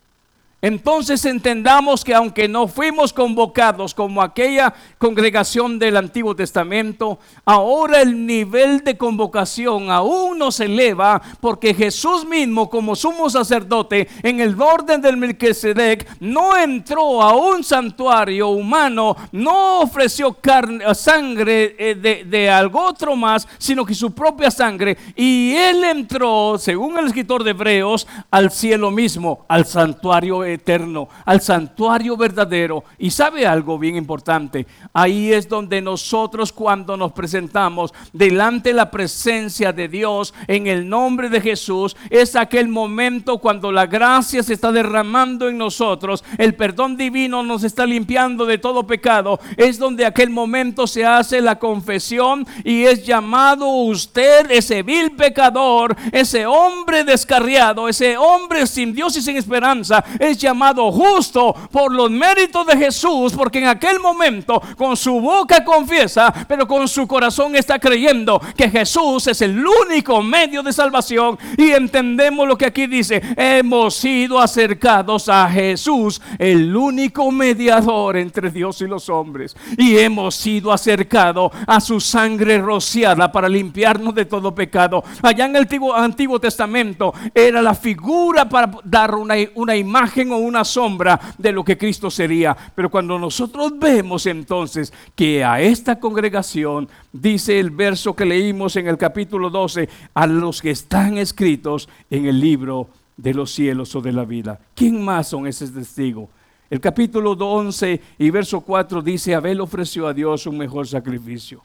entonces 0.61 1.25
entendamos 1.25 2.03
que 2.03 2.15
aunque 2.15 2.49
no 2.49 2.67
fuimos 2.67 3.13
convocados 3.13 3.95
como 3.95 4.21
aquella 4.21 4.75
congregación 4.99 5.79
del 5.79 5.97
Antiguo 5.97 6.35
Testamento, 6.35 7.21
ahora 7.45 8.03
el 8.03 8.27
nivel 8.27 8.83
de 8.83 8.97
convocación 8.97 9.89
aún 9.89 10.39
nos 10.39 10.59
eleva 10.59 11.23
porque 11.41 11.75
Jesús 11.75 12.27
mismo 12.27 12.69
como 12.69 12.97
sumo 12.97 13.31
sacerdote 13.31 14.09
en 14.25 14.41
el 14.41 14.61
orden 14.61 15.01
del 15.01 15.17
Melquisedec 15.17 16.09
no 16.19 16.57
entró 16.57 17.23
a 17.23 17.37
un 17.37 17.63
santuario 17.63 18.49
humano, 18.49 19.17
no 19.31 19.83
ofreció 19.83 20.33
carne, 20.33 20.93
sangre 20.97 21.77
eh, 21.79 21.95
de, 21.95 22.25
de 22.25 22.51
algo 22.51 22.83
otro 22.83 23.15
más, 23.15 23.47
sino 23.59 23.87
que 23.87 23.95
su 23.95 24.13
propia 24.13 24.51
sangre 24.51 24.99
y 25.15 25.55
él 25.55 25.85
entró, 25.85 26.59
según 26.59 26.99
el 26.99 27.07
escritor 27.07 27.45
de 27.45 27.53
Hebreos, 27.53 28.09
al 28.33 28.51
cielo 28.51 28.91
mismo, 28.91 29.45
al 29.47 29.65
santuario 29.65 30.48
eterno, 30.55 31.09
al 31.25 31.41
santuario 31.41 32.17
verdadero. 32.17 32.85
Y 32.99 33.11
sabe 33.11 33.47
algo 33.47 33.79
bien 33.79 33.97
importante, 33.97 34.67
ahí 34.93 35.33
es 35.33 35.49
donde 35.49 35.81
nosotros 35.81 36.53
cuando 36.53 36.97
nos 36.97 37.13
presentamos 37.13 37.93
delante 38.13 38.71
de 38.71 38.75
la 38.75 38.91
presencia 38.91 39.73
de 39.73 39.89
Dios 39.89 40.35
en 40.47 40.67
el 40.67 40.89
nombre 40.89 41.29
de 41.29 41.41
Jesús, 41.41 41.97
es 42.11 42.37
aquel 42.37 42.69
momento 42.69 43.39
cuando 43.39 43.73
la 43.73 43.87
gracia 43.87 44.43
se 44.43 44.55
está 44.55 44.73
derramando 44.73 45.49
en 45.49 45.59
nosotros, 45.59 46.25
el 46.39 46.55
perdón 46.55 46.97
divino 46.97 47.43
nos 47.43 47.65
está 47.65 47.87
limpiando 47.87 48.47
de 48.47 48.59
todo 48.59 48.87
pecado, 48.87 49.39
es 49.57 49.79
donde 49.79 50.07
aquel 50.07 50.31
momento 50.31 50.87
se 50.87 51.05
hace 51.05 51.41
la 51.41 51.59
confesión 51.59 52.47
y 52.65 52.85
es 52.85 53.05
llamado 53.05 53.69
usted 53.69 54.51
ese 54.51 54.83
vil 54.83 55.13
pecador, 55.13 55.97
ese 56.13 56.47
hombre 56.47 57.05
descarriado, 57.05 57.89
ese 57.89 58.17
hombre 58.17 58.67
sin 58.67 58.93
Dios 58.93 59.17
y 59.17 59.23
sin 59.23 59.37
esperanza, 59.37 60.05
es 60.19 60.38
llamado 60.39 60.91
justo 60.93 61.55
por 61.71 61.93
los 61.93 62.11
méritos 62.11 62.67
de 62.67 62.77
Jesús, 62.77 63.33
porque 63.33 63.59
en 63.59 63.69
aquel 63.69 64.01
momento 64.01 64.61
con 64.77 64.97
su 64.97 65.21
boca 65.21 65.65
confiesa, 65.65 66.33
pero 66.47 66.67
con 66.67 66.89
su 66.89 67.07
corazón 67.07 67.57
está 67.57 67.79
creyendo 67.79 68.41
que 68.57 68.71
Jesús 68.71 69.27
es 69.27 69.43
el 69.43 69.65
único 69.67 70.23
medio 70.23 70.63
de 70.63 70.73
salvación. 70.73 71.39
Y 71.57 71.71
entendemos 71.71 72.47
lo 72.47 72.57
que 72.57 72.67
aquí 72.67 72.87
dice, 72.87 73.23
hemos 73.37 73.95
sido 73.95 74.41
acercados 74.41 75.29
a 75.29 75.49
Jesús, 75.49 76.21
el 76.39 76.75
único 76.75 77.31
mediador 77.31 78.17
entre 78.17 78.51
Dios 78.51 78.81
y 78.81 78.87
los 78.87 79.09
hombres. 79.09 79.57
Y 79.77 79.99
hemos 79.99 80.35
sido 80.35 80.73
acercados 80.73 81.53
a 81.67 81.81
su 81.81 82.01
sangre 82.01 82.59
rociada 82.59 83.31
para 83.31 83.49
limpiarnos 83.49 84.15
de 84.15 84.25
todo 84.25 84.55
pecado. 84.55 85.03
Allá 85.23 85.47
en 85.47 85.57
el 85.57 85.69
Antiguo, 85.95 86.41
Testamento 86.41 87.13
era 87.35 87.63
la 87.63 87.75
figura 87.75 88.49
para 88.49 88.71
dar 88.85 89.15
una 89.15 89.77
imagen 89.77 90.28
una 90.37 90.65
sombra 90.65 91.19
de 91.39 91.53
lo 91.53 91.65
que 91.65 91.79
Cristo 91.79 92.11
sería. 92.11 92.57
Pero 92.75 92.91
cuando 92.91 93.19
nosotros 93.19 93.73
vemos 93.79 94.27
entonces 94.27 94.93
que 95.15 95.43
a 95.43 95.61
esta 95.61 95.99
congregación, 95.99 96.89
dice 97.13 97.59
el 97.59 97.71
verso 97.71 98.15
que 98.15 98.25
leímos 98.25 98.77
en 98.77 98.89
el 98.89 98.99
capítulo 98.99 99.49
12, 99.49 99.89
a 100.15 100.27
los 100.27 100.61
que 100.61 100.71
están 100.71 101.17
escritos 101.17 101.89
en 102.11 102.27
el 102.27 102.39
libro 102.39 102.89
de 103.17 103.35
los 103.35 103.51
cielos 103.51 103.95
o 103.95 104.01
de 104.01 104.13
la 104.13 104.25
vida. 104.25 104.61
¿Quién 104.75 105.05
más 105.05 105.29
son 105.29 105.47
esos 105.47 105.73
testigos? 105.73 106.29
El 106.71 106.81
capítulo 106.81 107.33
11 107.33 108.01
y 108.19 108.31
verso 108.31 108.61
4 108.61 109.01
dice, 109.01 109.35
Abel 109.35 109.61
ofreció 109.61 110.07
a 110.07 110.13
Dios 110.13 110.47
un 110.47 110.59
mejor 110.59 110.87
sacrificio. 110.87 111.63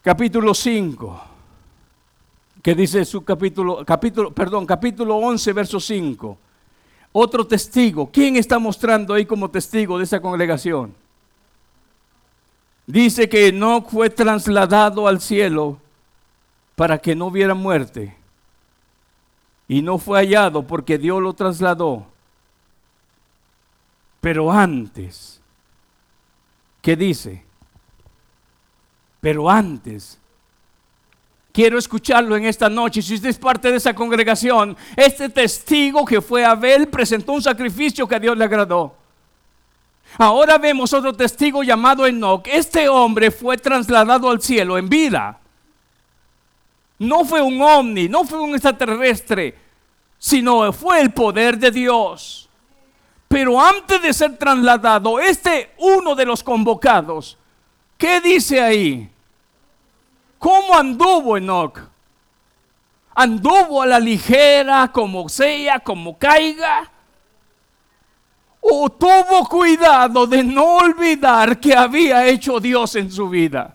Capítulo 0.00 0.54
5, 0.54 1.20
que 2.62 2.74
dice 2.74 3.04
su 3.04 3.22
capítulo, 3.24 3.84
capítulo, 3.84 4.32
perdón, 4.32 4.64
capítulo 4.64 5.16
11, 5.16 5.52
verso 5.52 5.78
5. 5.78 6.38
Otro 7.16 7.46
testigo. 7.46 8.10
¿Quién 8.10 8.34
está 8.34 8.58
mostrando 8.58 9.14
ahí 9.14 9.24
como 9.24 9.48
testigo 9.48 9.98
de 9.98 10.04
esa 10.04 10.20
congregación? 10.20 10.92
Dice 12.88 13.28
que 13.28 13.52
no 13.52 13.82
fue 13.82 14.10
trasladado 14.10 15.06
al 15.06 15.20
cielo 15.20 15.78
para 16.74 16.98
que 16.98 17.14
no 17.14 17.26
hubiera 17.26 17.54
muerte. 17.54 18.16
Y 19.68 19.80
no 19.80 19.98
fue 19.98 20.18
hallado 20.18 20.66
porque 20.66 20.98
Dios 20.98 21.22
lo 21.22 21.34
trasladó. 21.34 22.04
Pero 24.20 24.50
antes, 24.50 25.40
¿qué 26.82 26.96
dice? 26.96 27.44
Pero 29.20 29.48
antes, 29.48 30.18
quiero 31.54 31.78
escucharlo 31.78 32.36
en 32.36 32.46
esta 32.46 32.68
noche. 32.68 33.00
Si 33.00 33.14
usted 33.14 33.28
es 33.28 33.38
parte 33.38 33.70
de 33.70 33.76
esa 33.76 33.94
congregación, 33.94 34.76
este 34.96 35.28
testigo 35.28 36.04
que 36.04 36.20
fue 36.20 36.44
Abel 36.44 36.88
presentó 36.88 37.32
un 37.32 37.40
sacrificio 37.40 38.08
que 38.08 38.16
a 38.16 38.20
Dios 38.20 38.36
le 38.36 38.44
agradó. 38.44 38.96
Ahora 40.18 40.58
vemos 40.58 40.92
otro 40.92 41.12
testigo 41.12 41.62
llamado 41.62 42.06
Enoch. 42.06 42.46
Este 42.48 42.88
hombre 42.88 43.30
fue 43.30 43.56
trasladado 43.56 44.28
al 44.28 44.42
cielo 44.42 44.76
en 44.76 44.88
vida. 44.88 45.38
No 46.98 47.24
fue 47.24 47.40
un 47.40 47.62
ovni, 47.62 48.08
no 48.08 48.24
fue 48.24 48.40
un 48.40 48.50
extraterrestre, 48.50 49.56
sino 50.18 50.72
fue 50.72 51.00
el 51.00 51.12
poder 51.12 51.56
de 51.56 51.70
Dios. 51.70 52.48
Pero 53.28 53.60
antes 53.60 54.02
de 54.02 54.12
ser 54.12 54.36
trasladado, 54.36 55.20
este 55.20 55.72
uno 55.78 56.16
de 56.16 56.24
los 56.24 56.42
convocados, 56.42 57.38
¿qué 57.96 58.20
dice 58.20 58.60
ahí? 58.60 59.13
¿Cómo 60.38 60.74
anduvo 60.76 61.36
Enoch? 61.36 61.78
¿Anduvo 63.14 63.82
a 63.82 63.86
la 63.86 64.00
ligera, 64.00 64.90
como 64.92 65.28
sea, 65.28 65.78
como 65.80 66.18
caiga? 66.18 66.90
¿O 68.60 68.88
tuvo 68.90 69.48
cuidado 69.48 70.26
de 70.26 70.42
no 70.42 70.76
olvidar 70.76 71.60
que 71.60 71.74
había 71.74 72.26
hecho 72.26 72.58
Dios 72.58 72.96
en 72.96 73.10
su 73.10 73.28
vida? 73.28 73.74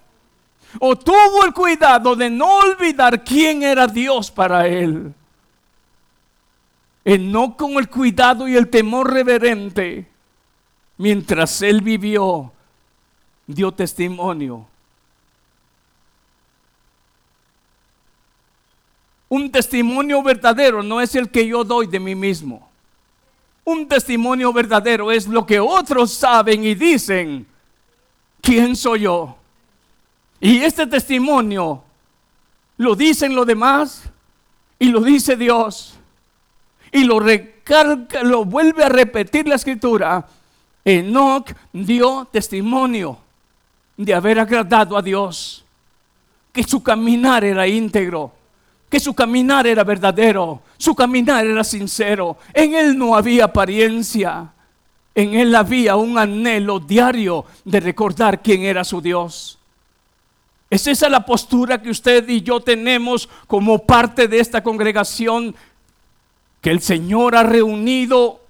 ¿O 0.80 0.95
tuvo 0.95 1.45
el 1.45 1.54
cuidado 1.54 2.15
de 2.15 2.30
no 2.30 2.58
olvidar 2.58 3.24
quién 3.24 3.63
era 3.63 3.88
Dios 3.88 4.30
para 4.30 4.67
él? 4.67 5.13
no 7.17 7.58
con 7.58 7.72
el 7.74 7.89
cuidado 7.89 8.48
y 8.48 8.56
el 8.56 8.69
temor 8.69 9.12
reverente, 9.12 10.08
mientras 10.98 11.62
él 11.63 11.82
vivió, 11.82 12.52
dio 13.48 13.72
testimonio. 13.72 14.68
Un 19.30 19.52
testimonio 19.52 20.22
verdadero 20.24 20.82
no 20.82 21.00
es 21.00 21.15
el 21.15 21.30
que 21.30 21.48
yo 21.48 21.63
doy 21.63 21.88
de 21.88 22.00
mí 22.00 22.15
mismo. 22.15 22.68
Un 23.63 23.88
testimonio 23.88 24.52
verdadero 24.52 25.12
es 25.12 25.28
lo 25.28 25.46
que 25.46 25.60
otros 25.60 26.12
saben 26.12 26.63
y 26.63 26.74
dicen, 26.74 27.46
¿quién 28.42 28.76
soy 28.76 29.02
yo? 29.02 29.36
Y 30.39 30.58
este 30.58 30.88
testimonio 30.88 31.84
lo 32.78 32.96
dicen 32.96 33.36
los 33.36 33.46
demás 33.46 34.04
y 34.80 34.88
lo 34.88 35.02
dice 35.02 35.36
Dios 35.36 36.00
y 36.92 37.04
lo 37.04 37.20
recarga, 37.20 38.24
lo 38.24 38.46
vuelve 38.46 38.84
a 38.84 38.89
repetir 38.89 39.48
la 39.48 39.56
escritura. 39.56 40.26
Enoch 40.84 41.52
dio 41.72 42.28
testimonio 42.32 43.18
de 43.98 44.13
haber 44.13 44.39
agradado 44.39 44.98
a 44.98 45.02
Dios, 45.02 45.63
que 46.54 46.63
su 46.63 46.82
caminar 46.82 47.44
era 47.44 47.68
íntegro, 47.68 48.32
que 48.89 48.99
su 48.99 49.13
caminar 49.13 49.67
era 49.67 49.84
verdadero, 49.84 50.62
su 50.78 50.95
caminar 50.95 51.45
era 51.45 51.63
sincero. 51.63 52.38
En 52.54 52.73
él 52.73 52.97
no 52.97 53.15
había 53.15 53.45
apariencia, 53.45 54.52
en 55.13 55.36
él 55.36 55.56
había 55.56 55.95
un 55.95 56.17
anhelo 56.17 56.80
diario 56.80 57.45
de 57.65 57.80
recordar 57.80 58.41
quién 58.41 58.63
era 58.63 58.84
su 58.84 59.02
Dios. 59.02 59.58
¿Es 60.69 60.86
esa 60.88 61.10
la 61.10 61.25
postura 61.25 61.82
que 61.82 61.89
usted 61.89 62.28
y 62.30 62.41
yo 62.41 62.60
tenemos 62.60 63.28
como 63.47 63.86
parte 63.86 64.28
de 64.28 64.39
esta 64.39 64.62
congregación 64.62 65.56
que 66.62 66.71
el 66.71 66.82
Señor 66.82 67.36
ha 67.36 67.43
reunido. 67.43 68.41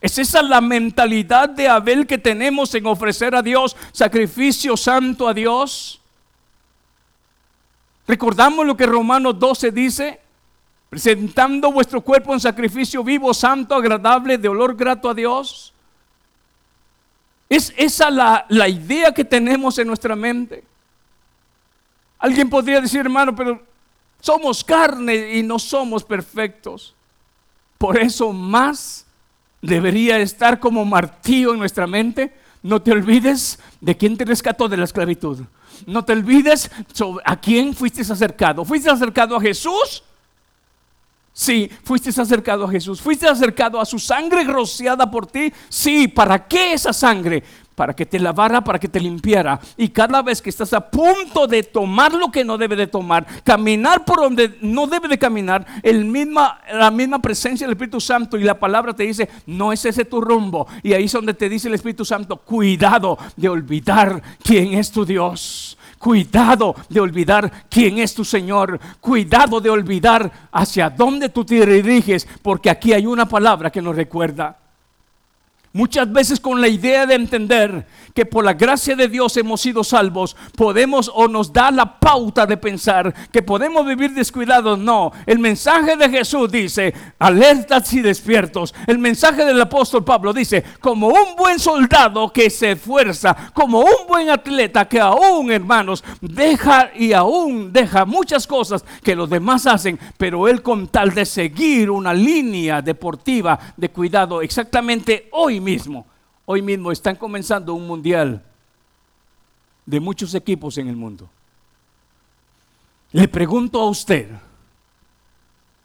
¿Es 0.00 0.18
esa 0.18 0.42
la 0.42 0.60
mentalidad 0.60 1.48
de 1.48 1.68
Abel 1.68 2.06
que 2.06 2.18
tenemos 2.18 2.74
en 2.74 2.86
ofrecer 2.86 3.34
a 3.34 3.42
Dios 3.42 3.76
sacrificio 3.92 4.76
santo 4.76 5.28
a 5.28 5.34
Dios? 5.34 6.01
¿Recordamos 8.06 8.66
lo 8.66 8.76
que 8.76 8.86
Romanos 8.86 9.38
12 9.38 9.70
dice? 9.70 10.20
Presentando 10.90 11.72
vuestro 11.72 12.00
cuerpo 12.00 12.32
en 12.34 12.40
sacrificio 12.40 13.02
vivo, 13.02 13.32
santo, 13.32 13.74
agradable, 13.74 14.36
de 14.36 14.48
olor 14.48 14.76
grato 14.76 15.08
a 15.08 15.14
Dios. 15.14 15.72
¿Es 17.48 17.72
esa 17.76 18.10
la, 18.10 18.46
la 18.48 18.68
idea 18.68 19.12
que 19.12 19.24
tenemos 19.24 19.78
en 19.78 19.86
nuestra 19.86 20.16
mente? 20.16 20.64
Alguien 22.18 22.48
podría 22.48 22.80
decir, 22.80 23.00
hermano, 23.00 23.34
pero 23.34 23.62
somos 24.20 24.62
carne 24.62 25.36
y 25.36 25.42
no 25.42 25.58
somos 25.58 26.04
perfectos. 26.04 26.94
Por 27.78 27.98
eso 27.98 28.32
más 28.32 29.04
debería 29.60 30.18
estar 30.18 30.60
como 30.60 30.84
martillo 30.84 31.52
en 31.52 31.58
nuestra 31.58 31.86
mente. 31.86 32.32
No 32.62 32.80
te 32.80 32.92
olvides 32.92 33.58
de 33.82 33.96
quién 33.96 34.16
te 34.16 34.24
rescató 34.24 34.68
de 34.68 34.76
la 34.76 34.84
esclavitud. 34.84 35.40
No 35.86 36.04
te 36.04 36.12
olvides 36.12 36.70
a 37.24 37.40
quién 37.40 37.74
fuiste 37.74 38.00
acercado. 38.00 38.64
¿Fuiste 38.64 38.88
acercado 38.88 39.36
a 39.36 39.40
Jesús? 39.40 40.04
Sí, 41.32 41.68
fuiste 41.82 42.10
acercado 42.10 42.64
a 42.64 42.70
Jesús. 42.70 43.00
Fuiste 43.00 43.26
acercado 43.26 43.80
a 43.80 43.84
su 43.84 43.98
sangre 43.98 44.44
rociada 44.44 45.10
por 45.10 45.26
ti. 45.26 45.52
Sí, 45.68 46.06
¿para 46.06 46.46
qué 46.46 46.74
esa 46.74 46.92
sangre? 46.92 47.42
Para 47.74 47.94
que 47.94 48.06
te 48.06 48.18
lavara, 48.18 48.62
para 48.62 48.78
que 48.78 48.88
te 48.88 49.00
limpiara. 49.00 49.58
Y 49.76 49.88
cada 49.88 50.22
vez 50.22 50.40
que 50.40 50.50
estás 50.50 50.72
a 50.72 50.90
punto 50.90 51.46
de 51.46 51.62
tomar 51.62 52.12
lo 52.12 52.30
que 52.30 52.44
no 52.44 52.58
debe 52.58 52.76
de 52.76 52.86
tomar, 52.86 53.26
caminar 53.42 54.04
por 54.04 54.20
donde 54.20 54.56
no 54.60 54.86
debe 54.86 55.08
de 55.08 55.18
caminar, 55.18 55.66
el 55.82 56.12
la 56.72 56.90
misma 56.90 57.20
presencia 57.20 57.66
del 57.66 57.74
Espíritu 57.74 58.00
Santo 58.00 58.36
y 58.36 58.44
la 58.44 58.58
palabra 58.58 58.94
te 58.94 59.04
dice, 59.04 59.28
no 59.46 59.72
es 59.72 59.84
ese 59.84 60.04
tu 60.04 60.20
rumbo. 60.20 60.66
Y 60.82 60.92
ahí 60.92 61.04
es 61.04 61.12
donde 61.12 61.34
te 61.34 61.48
dice 61.48 61.68
el 61.68 61.74
Espíritu 61.74 62.04
Santo, 62.04 62.36
cuidado 62.36 63.18
de 63.36 63.48
olvidar 63.48 64.22
quién 64.42 64.74
es 64.74 64.90
tu 64.90 65.04
Dios. 65.04 65.78
Cuidado 65.98 66.74
de 66.88 67.00
olvidar 67.00 67.66
quién 67.70 67.98
es 67.98 68.12
tu 68.12 68.24
Señor. 68.24 68.80
Cuidado 69.00 69.60
de 69.60 69.70
olvidar 69.70 70.48
hacia 70.50 70.90
dónde 70.90 71.28
tú 71.28 71.44
te 71.44 71.64
diriges, 71.64 72.26
porque 72.42 72.70
aquí 72.70 72.92
hay 72.92 73.06
una 73.06 73.26
palabra 73.26 73.70
que 73.70 73.80
nos 73.80 73.94
recuerda. 73.94 74.61
Muchas 75.74 76.12
veces 76.12 76.38
con 76.38 76.60
la 76.60 76.68
idea 76.68 77.06
de 77.06 77.14
entender 77.14 77.86
que 78.12 78.26
por 78.26 78.44
la 78.44 78.52
gracia 78.52 78.94
de 78.94 79.08
Dios 79.08 79.34
hemos 79.38 79.62
sido 79.62 79.82
salvos, 79.82 80.36
podemos 80.54 81.10
o 81.14 81.28
nos 81.28 81.50
da 81.50 81.70
la 81.70 81.98
pauta 81.98 82.44
de 82.44 82.58
pensar 82.58 83.14
que 83.32 83.40
podemos 83.40 83.86
vivir 83.86 84.12
descuidados. 84.12 84.78
No, 84.78 85.12
el 85.24 85.38
mensaje 85.38 85.96
de 85.96 86.10
Jesús 86.10 86.52
dice, 86.52 86.92
alertas 87.18 87.90
y 87.94 88.02
despiertos. 88.02 88.74
El 88.86 88.98
mensaje 88.98 89.46
del 89.46 89.62
apóstol 89.62 90.04
Pablo 90.04 90.34
dice, 90.34 90.62
como 90.78 91.08
un 91.08 91.36
buen 91.38 91.58
soldado 91.58 92.30
que 92.30 92.50
se 92.50 92.72
esfuerza, 92.72 93.34
como 93.54 93.80
un 93.80 94.06
buen 94.06 94.28
atleta 94.28 94.86
que 94.86 95.00
aún, 95.00 95.50
hermanos, 95.50 96.04
deja 96.20 96.90
y 96.94 97.14
aún 97.14 97.72
deja 97.72 98.04
muchas 98.04 98.46
cosas 98.46 98.84
que 99.02 99.16
los 99.16 99.30
demás 99.30 99.66
hacen, 99.66 99.98
pero 100.18 100.48
él 100.48 100.60
con 100.60 100.88
tal 100.88 101.14
de 101.14 101.24
seguir 101.24 101.90
una 101.90 102.12
línea 102.12 102.82
deportiva 102.82 103.58
de 103.74 103.88
cuidado 103.88 104.42
exactamente 104.42 105.30
hoy 105.32 105.61
mismo, 105.62 106.06
hoy 106.44 106.60
mismo 106.60 106.92
están 106.92 107.16
comenzando 107.16 107.74
un 107.74 107.86
mundial 107.86 108.42
de 109.86 110.00
muchos 110.00 110.34
equipos 110.34 110.76
en 110.78 110.88
el 110.88 110.96
mundo. 110.96 111.28
Le 113.12 113.28
pregunto 113.28 113.80
a 113.80 113.88
usted, 113.88 114.30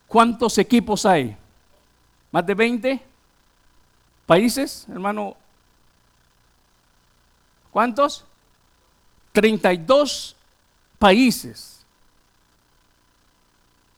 ¿cuántos 0.08 0.58
equipos 0.58 1.06
hay? 1.06 1.36
¿Más 2.32 2.46
de 2.46 2.54
20 2.54 3.02
países, 4.26 4.86
hermano? 4.90 5.36
¿Cuántos? 7.72 8.26
32 9.34 10.36
países. 10.98 11.86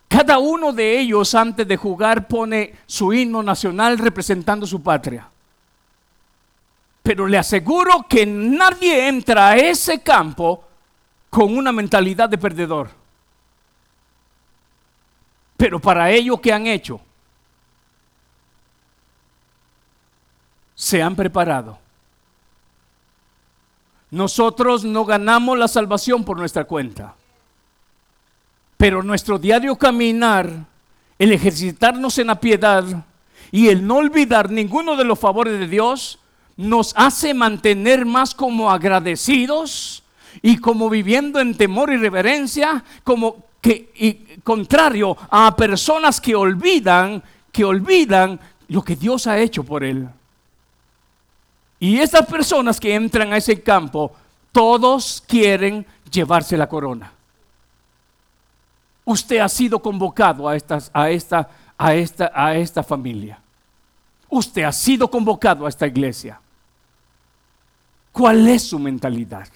Cada 0.07 0.39
uno 0.39 0.73
de 0.73 0.99
ellos 0.99 1.35
antes 1.35 1.67
de 1.67 1.77
jugar 1.77 2.27
pone 2.27 2.75
su 2.87 3.13
himno 3.13 3.43
nacional 3.43 3.97
representando 3.99 4.65
su 4.65 4.81
patria. 4.81 5.29
Pero 7.09 7.25
le 7.25 7.39
aseguro 7.39 8.05
que 8.07 8.23
nadie 8.23 9.07
entra 9.07 9.47
a 9.47 9.57
ese 9.57 10.03
campo 10.03 10.63
con 11.31 11.57
una 11.57 11.71
mentalidad 11.71 12.29
de 12.29 12.37
perdedor. 12.37 12.91
Pero 15.57 15.79
para 15.79 16.11
ello, 16.11 16.39
¿qué 16.39 16.53
han 16.53 16.67
hecho? 16.67 17.01
Se 20.75 21.01
han 21.01 21.15
preparado. 21.15 21.79
Nosotros 24.11 24.85
no 24.85 25.03
ganamos 25.03 25.57
la 25.57 25.67
salvación 25.67 26.23
por 26.23 26.37
nuestra 26.37 26.65
cuenta. 26.65 27.15
Pero 28.77 29.01
nuestro 29.01 29.39
diario 29.39 29.75
caminar, 29.75 30.67
el 31.17 31.31
ejercitarnos 31.31 32.19
en 32.19 32.27
la 32.27 32.39
piedad 32.39 32.85
y 33.51 33.69
el 33.69 33.87
no 33.87 33.95
olvidar 33.95 34.51
ninguno 34.51 34.95
de 34.95 35.05
los 35.05 35.17
favores 35.17 35.59
de 35.59 35.67
Dios, 35.67 36.18
nos 36.59 36.93
hace 36.97 37.33
mantener 37.33 38.05
más 38.05 38.35
como 38.35 38.69
agradecidos 38.69 40.03
y 40.41 40.57
como 40.57 40.89
viviendo 40.89 41.39
en 41.39 41.55
temor 41.55 41.89
y 41.93 41.95
reverencia, 41.95 42.83
como 43.05 43.45
que 43.61 43.89
y 43.95 44.39
contrario 44.43 45.15
a 45.31 45.55
personas 45.55 46.19
que 46.19 46.35
olvidan, 46.35 47.23
que 47.53 47.63
olvidan 47.63 48.37
lo 48.67 48.81
que 48.81 48.97
Dios 48.97 49.25
ha 49.25 49.39
hecho 49.39 49.63
por 49.63 49.85
él. 49.85 50.09
Y 51.79 51.99
esas 51.99 52.25
personas 52.25 52.77
que 52.77 52.93
entran 52.93 53.31
a 53.31 53.37
ese 53.37 53.63
campo, 53.63 54.11
todos 54.51 55.23
quieren 55.25 55.85
llevarse 56.11 56.57
la 56.57 56.67
corona. 56.67 57.09
Usted 59.05 59.37
ha 59.37 59.47
sido 59.47 59.81
convocado 59.81 60.49
a, 60.49 60.57
estas, 60.57 60.91
a, 60.93 61.09
esta, 61.09 61.49
a, 61.77 61.95
esta, 61.95 62.33
a 62.35 62.53
esta 62.57 62.83
familia. 62.83 63.39
Usted 64.27 64.63
ha 64.63 64.73
sido 64.73 65.09
convocado 65.09 65.65
a 65.65 65.69
esta 65.69 65.87
iglesia. 65.87 66.37
¿Cuál 68.19 68.49
es 68.49 68.63
su 68.63 68.77
mentalidad? 68.77 69.47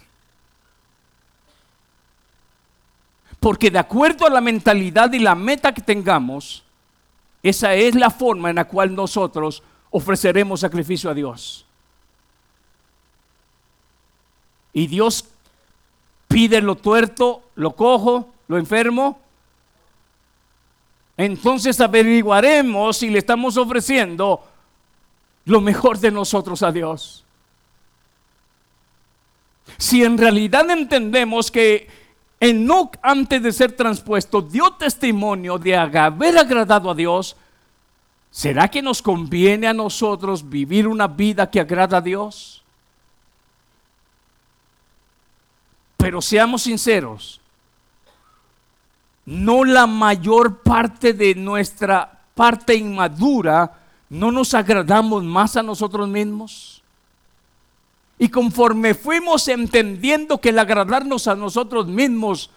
Porque 3.37 3.69
de 3.69 3.77
acuerdo 3.77 4.25
a 4.25 4.29
la 4.29 4.39
mentalidad 4.39 5.11
y 5.11 5.19
la 5.19 5.35
meta 5.35 5.73
que 5.73 5.81
tengamos, 5.81 6.63
esa 7.43 7.73
es 7.73 7.93
la 7.93 8.09
forma 8.09 8.51
en 8.51 8.55
la 8.55 8.63
cual 8.63 8.95
nosotros 8.95 9.61
ofreceremos 9.91 10.61
sacrificio 10.61 11.09
a 11.09 11.13
Dios. 11.13 11.65
Y 14.71 14.87
Dios 14.87 15.25
pide 16.29 16.61
lo 16.61 16.75
tuerto, 16.75 17.43
lo 17.55 17.75
cojo, 17.75 18.29
lo 18.47 18.57
enfermo. 18.57 19.19
Entonces 21.17 21.81
averiguaremos 21.81 22.95
si 22.95 23.09
le 23.09 23.19
estamos 23.19 23.57
ofreciendo 23.57 24.41
lo 25.43 25.59
mejor 25.59 25.99
de 25.99 26.11
nosotros 26.11 26.63
a 26.63 26.71
Dios. 26.71 27.23
Si 29.77 30.03
en 30.03 30.17
realidad 30.17 30.69
entendemos 30.69 31.51
que 31.51 31.87
Enoch 32.39 32.97
antes 33.01 33.41
de 33.41 33.51
ser 33.53 33.71
transpuesto 33.71 34.41
dio 34.41 34.71
testimonio 34.73 35.57
de 35.57 35.77
haber 35.77 36.37
agradado 36.37 36.91
a 36.91 36.95
Dios, 36.95 37.37
¿será 38.29 38.67
que 38.67 38.81
nos 38.81 39.01
conviene 39.01 39.67
a 39.67 39.73
nosotros 39.73 40.49
vivir 40.49 40.87
una 40.87 41.07
vida 41.07 41.49
que 41.49 41.61
agrada 41.61 41.97
a 41.97 42.01
Dios? 42.01 42.61
Pero 45.95 46.21
seamos 46.21 46.63
sinceros, 46.63 47.39
no 49.25 49.63
la 49.63 49.87
mayor 49.87 50.61
parte 50.61 51.13
de 51.13 51.33
nuestra 51.35 52.19
parte 52.35 52.75
inmadura, 52.75 53.79
no 54.09 54.31
nos 54.33 54.53
agradamos 54.53 55.23
más 55.23 55.55
a 55.55 55.63
nosotros 55.63 56.09
mismos. 56.09 56.82
Y 58.19 58.29
conforme 58.29 58.93
fuimos 58.93 59.47
entendiendo 59.47 60.39
que 60.39 60.49
el 60.49 60.59
agradarnos 60.59 61.27
a 61.27 61.35
nosotros 61.35 61.87
mismos 61.87 62.51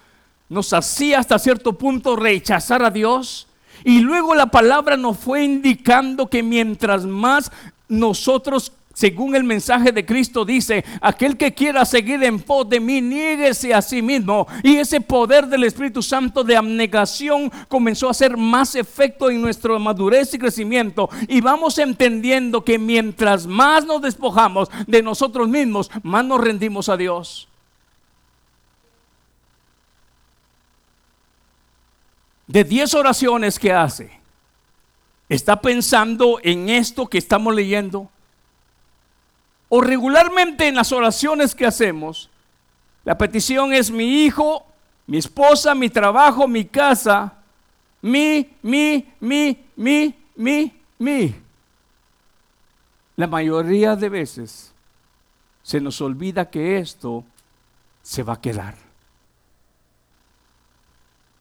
nos 0.48 0.72
hacía 0.72 1.18
hasta 1.18 1.38
cierto 1.38 1.72
punto 1.72 2.14
rechazar 2.14 2.84
a 2.84 2.90
Dios, 2.90 3.48
y 3.84 4.00
luego 4.00 4.34
la 4.34 4.46
palabra 4.46 4.96
nos 4.96 5.18
fue 5.18 5.44
indicando 5.44 6.28
que 6.28 6.42
mientras 6.42 7.04
más 7.04 7.50
nosotros 7.88 8.72
según 8.96 9.36
el 9.36 9.44
mensaje 9.44 9.92
de 9.92 10.06
Cristo 10.06 10.46
dice, 10.46 10.82
aquel 11.02 11.36
que 11.36 11.52
quiera 11.52 11.84
seguir 11.84 12.24
en 12.24 12.40
pos 12.40 12.66
de 12.66 12.80
mí, 12.80 13.02
niéguese 13.02 13.74
a 13.74 13.82
sí 13.82 14.00
mismo. 14.00 14.46
Y 14.62 14.76
ese 14.76 15.02
poder 15.02 15.48
del 15.48 15.64
Espíritu 15.64 16.00
Santo 16.00 16.42
de 16.42 16.56
abnegación 16.56 17.52
comenzó 17.68 18.08
a 18.08 18.12
hacer 18.12 18.38
más 18.38 18.74
efecto 18.74 19.28
en 19.28 19.42
nuestra 19.42 19.78
madurez 19.78 20.32
y 20.32 20.38
crecimiento. 20.38 21.10
Y 21.28 21.42
vamos 21.42 21.76
entendiendo 21.76 22.64
que 22.64 22.78
mientras 22.78 23.46
más 23.46 23.84
nos 23.84 24.00
despojamos 24.00 24.70
de 24.86 25.02
nosotros 25.02 25.46
mismos, 25.46 25.90
más 26.02 26.24
nos 26.24 26.40
rendimos 26.40 26.88
a 26.88 26.96
Dios. 26.96 27.48
De 32.46 32.64
10 32.64 32.94
oraciones 32.94 33.58
que 33.58 33.74
hace, 33.74 34.10
está 35.28 35.60
pensando 35.60 36.38
en 36.42 36.70
esto 36.70 37.06
que 37.08 37.18
estamos 37.18 37.54
leyendo 37.54 38.08
o 39.68 39.80
regularmente 39.80 40.68
en 40.68 40.74
las 40.74 40.92
oraciones 40.92 41.54
que 41.54 41.66
hacemos, 41.66 42.30
la 43.04 43.18
petición 43.18 43.72
es 43.72 43.90
mi 43.90 44.24
hijo, 44.24 44.66
mi 45.06 45.18
esposa, 45.18 45.74
mi 45.74 45.88
trabajo, 45.88 46.46
mi 46.48 46.64
casa, 46.64 47.34
mi, 48.02 48.50
mi, 48.62 49.12
mi, 49.20 49.64
mi, 49.76 50.14
mi, 50.36 50.72
mi. 50.98 51.34
La 53.16 53.26
mayoría 53.26 53.96
de 53.96 54.08
veces 54.08 54.72
se 55.62 55.80
nos 55.80 56.00
olvida 56.00 56.50
que 56.50 56.78
esto 56.78 57.24
se 58.02 58.22
va 58.22 58.34
a 58.34 58.40
quedar. 58.40 58.74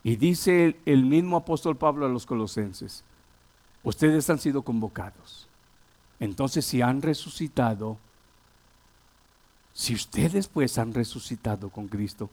Y 0.03 0.15
dice 0.15 0.77
el 0.85 1.03
mismo 1.05 1.37
apóstol 1.37 1.77
Pablo 1.77 2.05
a 2.05 2.09
los 2.09 2.25
colosenses, 2.25 3.03
ustedes 3.83 4.29
han 4.29 4.39
sido 4.39 4.61
convocados. 4.61 5.47
Entonces 6.19 6.65
si 6.65 6.81
han 6.81 7.01
resucitado, 7.01 7.97
si 9.75 9.93
ustedes 9.93 10.47
pues 10.47 10.77
han 10.77 10.93
resucitado 10.93 11.69
con 11.69 11.89
Cristo, 11.89 12.29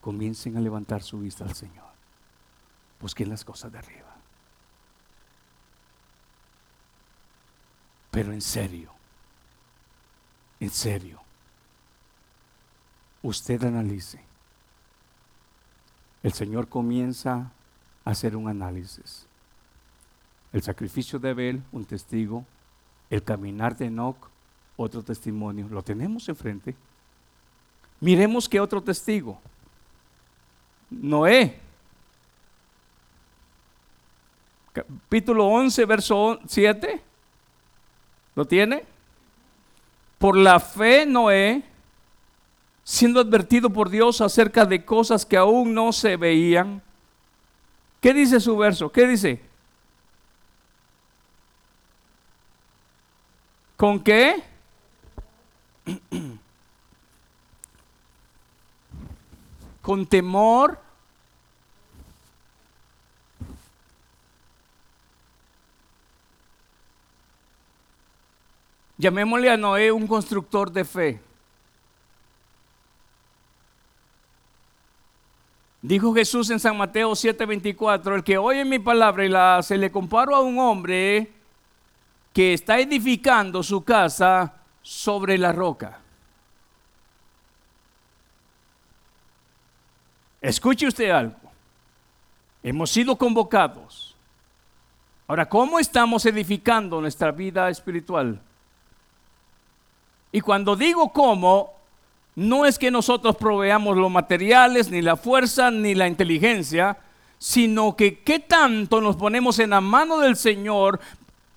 comiencen 0.00 0.56
a 0.56 0.60
levantar 0.60 1.02
su 1.02 1.20
vista 1.20 1.44
al 1.44 1.54
Señor. 1.54 1.84
Busquen 3.02 3.28
las 3.28 3.44
cosas 3.44 3.70
de 3.70 3.78
arriba. 3.78 4.16
Pero 8.10 8.32
en 8.32 8.40
serio, 8.40 8.90
en 10.58 10.70
serio, 10.70 11.20
usted 13.22 13.62
analice. 13.62 14.24
El 16.22 16.32
Señor 16.32 16.66
comienza 16.66 17.52
a 18.06 18.10
hacer 18.10 18.34
un 18.34 18.48
análisis. 18.48 19.26
El 20.50 20.62
sacrificio 20.62 21.18
de 21.18 21.28
Abel, 21.28 21.62
un 21.72 21.84
testigo. 21.84 22.46
El 23.10 23.22
caminar 23.22 23.76
de 23.76 23.86
Enoch, 23.86 24.29
otro 24.80 25.02
testimonio. 25.02 25.68
Lo 25.70 25.82
tenemos 25.82 26.28
enfrente. 26.28 26.74
Miremos 28.00 28.48
que 28.48 28.60
otro 28.60 28.82
testigo. 28.82 29.38
Noé. 30.88 31.60
Capítulo 34.72 35.46
11, 35.46 35.84
verso 35.84 36.40
7. 36.46 37.02
¿Lo 38.34 38.44
tiene? 38.44 38.84
Por 40.18 40.36
la 40.36 40.58
fe 40.60 41.04
Noé, 41.04 41.62
siendo 42.84 43.20
advertido 43.20 43.70
por 43.70 43.90
Dios 43.90 44.20
acerca 44.20 44.64
de 44.64 44.84
cosas 44.84 45.26
que 45.26 45.36
aún 45.36 45.74
no 45.74 45.92
se 45.92 46.16
veían. 46.16 46.82
¿Qué 48.00 48.14
dice 48.14 48.40
su 48.40 48.56
verso? 48.56 48.90
¿Qué 48.90 49.06
dice? 49.06 49.42
¿Con 53.76 54.02
qué? 54.02 54.49
Con 59.82 60.06
temor. 60.06 60.78
Llamémosle 68.98 69.50
a 69.50 69.56
Noé 69.56 69.90
un 69.90 70.06
constructor 70.06 70.70
de 70.70 70.84
fe. 70.84 71.20
Dijo 75.82 76.12
Jesús 76.12 76.50
en 76.50 76.60
San 76.60 76.76
Mateo 76.76 77.12
7:24, 77.12 78.14
el 78.14 78.22
que 78.22 78.36
oye 78.36 78.66
mi 78.66 78.78
palabra 78.78 79.24
y 79.24 79.30
la 79.30 79.62
se 79.62 79.78
le 79.78 79.90
comparo 79.90 80.36
a 80.36 80.42
un 80.42 80.58
hombre 80.58 81.32
que 82.34 82.52
está 82.52 82.78
edificando 82.78 83.62
su 83.62 83.82
casa 83.82 84.59
sobre 84.82 85.38
la 85.38 85.52
roca. 85.52 85.98
Escuche 90.40 90.86
usted 90.86 91.10
algo. 91.10 91.36
Hemos 92.62 92.90
sido 92.90 93.16
convocados. 93.16 94.16
Ahora, 95.26 95.48
¿cómo 95.48 95.78
estamos 95.78 96.26
edificando 96.26 97.00
nuestra 97.00 97.30
vida 97.30 97.68
espiritual? 97.68 98.40
Y 100.32 100.40
cuando 100.40 100.76
digo 100.76 101.12
cómo, 101.12 101.74
no 102.36 102.66
es 102.66 102.78
que 102.78 102.90
nosotros 102.90 103.36
proveamos 103.36 103.96
los 103.96 104.10
materiales, 104.10 104.90
ni 104.90 105.02
la 105.02 105.16
fuerza, 105.16 105.70
ni 105.70 105.94
la 105.94 106.08
inteligencia, 106.08 106.98
sino 107.38 107.96
que 107.96 108.20
qué 108.20 108.38
tanto 108.38 109.00
nos 109.00 109.16
ponemos 109.16 109.58
en 109.58 109.70
la 109.70 109.80
mano 109.80 110.18
del 110.18 110.36
Señor 110.36 111.00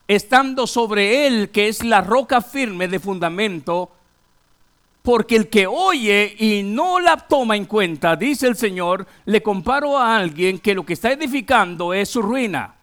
estando 0.08 0.68
sobre 0.68 1.28
él, 1.28 1.50
que 1.50 1.68
es 1.68 1.84
la 1.84 2.02
roca 2.02 2.42
firme 2.42 2.88
de 2.88 3.00
fundamento, 3.00 3.92
porque 5.02 5.36
el 5.36 5.50
que 5.50 5.68
oye 5.68 6.36
y 6.40 6.64
no 6.64 7.00
la 7.00 7.18
toma 7.18 7.58
en 7.58 7.66
cuenta, 7.66 8.16
dice 8.16 8.48
el 8.48 8.56
Señor, 8.56 9.06
le 9.26 9.44
comparo 9.44 9.98
a 9.98 10.16
alguien 10.16 10.60
que 10.60 10.74
lo 10.74 10.86
que 10.86 10.94
está 10.94 11.12
edificando 11.12 11.94
es 11.94 12.10
su 12.10 12.22
ruina. 12.22 12.74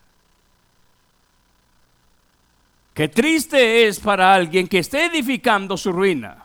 Qué 2.93 3.09
triste 3.09 3.87
es 3.87 3.99
para 3.99 4.35
alguien 4.35 4.69
que 4.69 4.81
esté 4.81 5.07
edificando 5.07 5.77
su 5.77 5.93
ruina. 5.93 6.45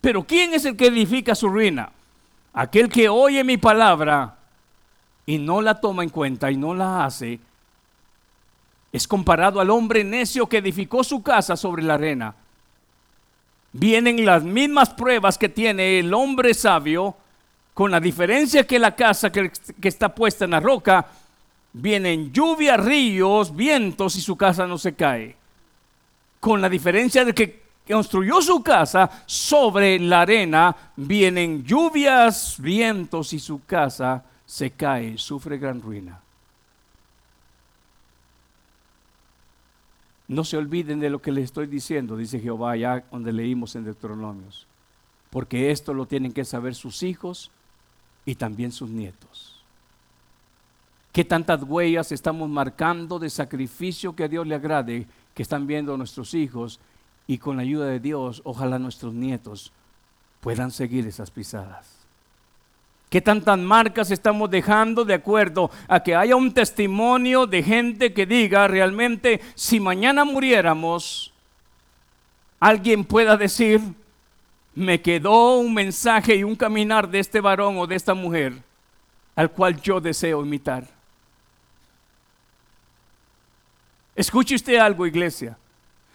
Pero 0.00 0.24
¿quién 0.24 0.54
es 0.54 0.64
el 0.64 0.76
que 0.76 0.86
edifica 0.86 1.34
su 1.34 1.48
ruina? 1.48 1.92
Aquel 2.52 2.88
que 2.88 3.08
oye 3.08 3.44
mi 3.44 3.56
palabra 3.56 4.36
y 5.26 5.38
no 5.38 5.60
la 5.60 5.80
toma 5.80 6.02
en 6.02 6.10
cuenta 6.10 6.50
y 6.50 6.56
no 6.56 6.74
la 6.74 7.04
hace, 7.04 7.38
es 8.98 9.06
comparado 9.06 9.60
al 9.60 9.70
hombre 9.70 10.02
necio 10.02 10.48
que 10.48 10.58
edificó 10.58 11.02
su 11.04 11.22
casa 11.22 11.56
sobre 11.56 11.84
la 11.84 11.94
arena. 11.94 12.34
Vienen 13.72 14.24
las 14.26 14.42
mismas 14.42 14.90
pruebas 14.90 15.38
que 15.38 15.48
tiene 15.48 16.00
el 16.00 16.12
hombre 16.12 16.52
sabio, 16.52 17.14
con 17.74 17.92
la 17.92 18.00
diferencia 18.00 18.66
que 18.66 18.78
la 18.78 18.96
casa 18.96 19.30
que, 19.30 19.52
está 19.82 20.12
puesta 20.12 20.44
en 20.44 20.50
la 20.50 20.58
roca, 20.58 21.06
vienen 21.72 22.32
lluvias, 22.32 22.84
ríos, 22.84 23.54
vientos 23.54 24.16
y 24.16 24.20
su 24.20 24.36
casa 24.36 24.66
no 24.66 24.78
se 24.78 24.94
cae. 24.94 25.36
Con 26.40 26.60
la 26.60 26.68
diferencia 26.68 27.24
de 27.24 27.32
que 27.32 27.62
construyó 27.88 28.42
su 28.42 28.64
casa 28.64 29.22
sobre 29.26 30.00
la 30.00 30.22
arena, 30.22 30.74
vienen 30.96 31.62
lluvias, 31.62 32.56
vientos 32.58 33.32
y 33.32 33.38
su 33.38 33.64
casa 33.64 34.24
se 34.44 34.72
cae, 34.72 35.16
sufre 35.18 35.56
gran 35.56 35.80
ruina. 35.80 36.20
No 40.28 40.44
se 40.44 40.58
olviden 40.58 41.00
de 41.00 41.08
lo 41.08 41.22
que 41.22 41.32
les 41.32 41.44
estoy 41.44 41.66
diciendo, 41.66 42.16
dice 42.16 42.38
Jehová 42.38 42.72
allá 42.72 43.04
donde 43.10 43.32
leímos 43.32 43.74
en 43.74 43.84
Deuteronomios, 43.84 44.66
porque 45.30 45.70
esto 45.70 45.94
lo 45.94 46.06
tienen 46.06 46.32
que 46.32 46.44
saber 46.44 46.74
sus 46.74 47.02
hijos 47.02 47.50
y 48.26 48.34
también 48.34 48.70
sus 48.70 48.90
nietos. 48.90 49.62
¿Qué 51.12 51.24
tantas 51.24 51.62
huellas 51.62 52.12
estamos 52.12 52.48
marcando 52.48 53.18
de 53.18 53.30
sacrificio 53.30 54.14
que 54.14 54.24
a 54.24 54.28
Dios 54.28 54.46
le 54.46 54.54
agrade 54.54 55.06
que 55.34 55.42
están 55.42 55.66
viendo 55.66 55.96
nuestros 55.96 56.34
hijos 56.34 56.78
y 57.26 57.38
con 57.38 57.56
la 57.56 57.62
ayuda 57.62 57.86
de 57.86 57.98
Dios, 57.98 58.42
ojalá 58.44 58.78
nuestros 58.78 59.14
nietos 59.14 59.72
puedan 60.40 60.70
seguir 60.70 61.06
esas 61.06 61.30
pisadas? 61.30 61.97
¿Qué 63.10 63.22
tantas 63.22 63.58
marcas 63.58 64.10
estamos 64.10 64.50
dejando 64.50 65.04
de 65.04 65.14
acuerdo 65.14 65.70
a 65.88 66.02
que 66.02 66.14
haya 66.14 66.36
un 66.36 66.52
testimonio 66.52 67.46
de 67.46 67.62
gente 67.62 68.12
que 68.12 68.26
diga 68.26 68.68
realmente, 68.68 69.40
si 69.54 69.80
mañana 69.80 70.26
muriéramos, 70.26 71.32
alguien 72.60 73.04
pueda 73.04 73.38
decir, 73.38 73.80
me 74.74 75.00
quedó 75.00 75.58
un 75.58 75.72
mensaje 75.72 76.36
y 76.36 76.44
un 76.44 76.54
caminar 76.54 77.08
de 77.08 77.20
este 77.20 77.40
varón 77.40 77.78
o 77.78 77.86
de 77.86 77.96
esta 77.96 78.12
mujer 78.12 78.62
al 79.34 79.52
cual 79.52 79.80
yo 79.80 80.00
deseo 80.00 80.44
imitar? 80.44 80.84
Escuche 84.14 84.56
usted 84.56 84.76
algo, 84.76 85.06
iglesia. 85.06 85.56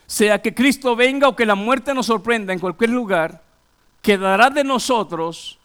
Sea 0.06 0.40
que 0.40 0.54
Cristo 0.54 0.96
venga 0.96 1.28
o 1.28 1.36
que 1.36 1.46
la 1.46 1.56
muerte 1.56 1.94
nos 1.94 2.06
sorprenda 2.06 2.54
en 2.54 2.60
cualquier 2.60 2.92
lugar, 2.92 3.42
quedará 4.02 4.52
de 4.52 4.64
nosotros 4.64 5.58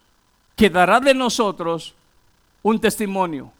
quedará 0.59 0.99
de 0.99 1.15
nosotros 1.15 1.95
un 2.63 2.81
testimonio. 2.81 3.53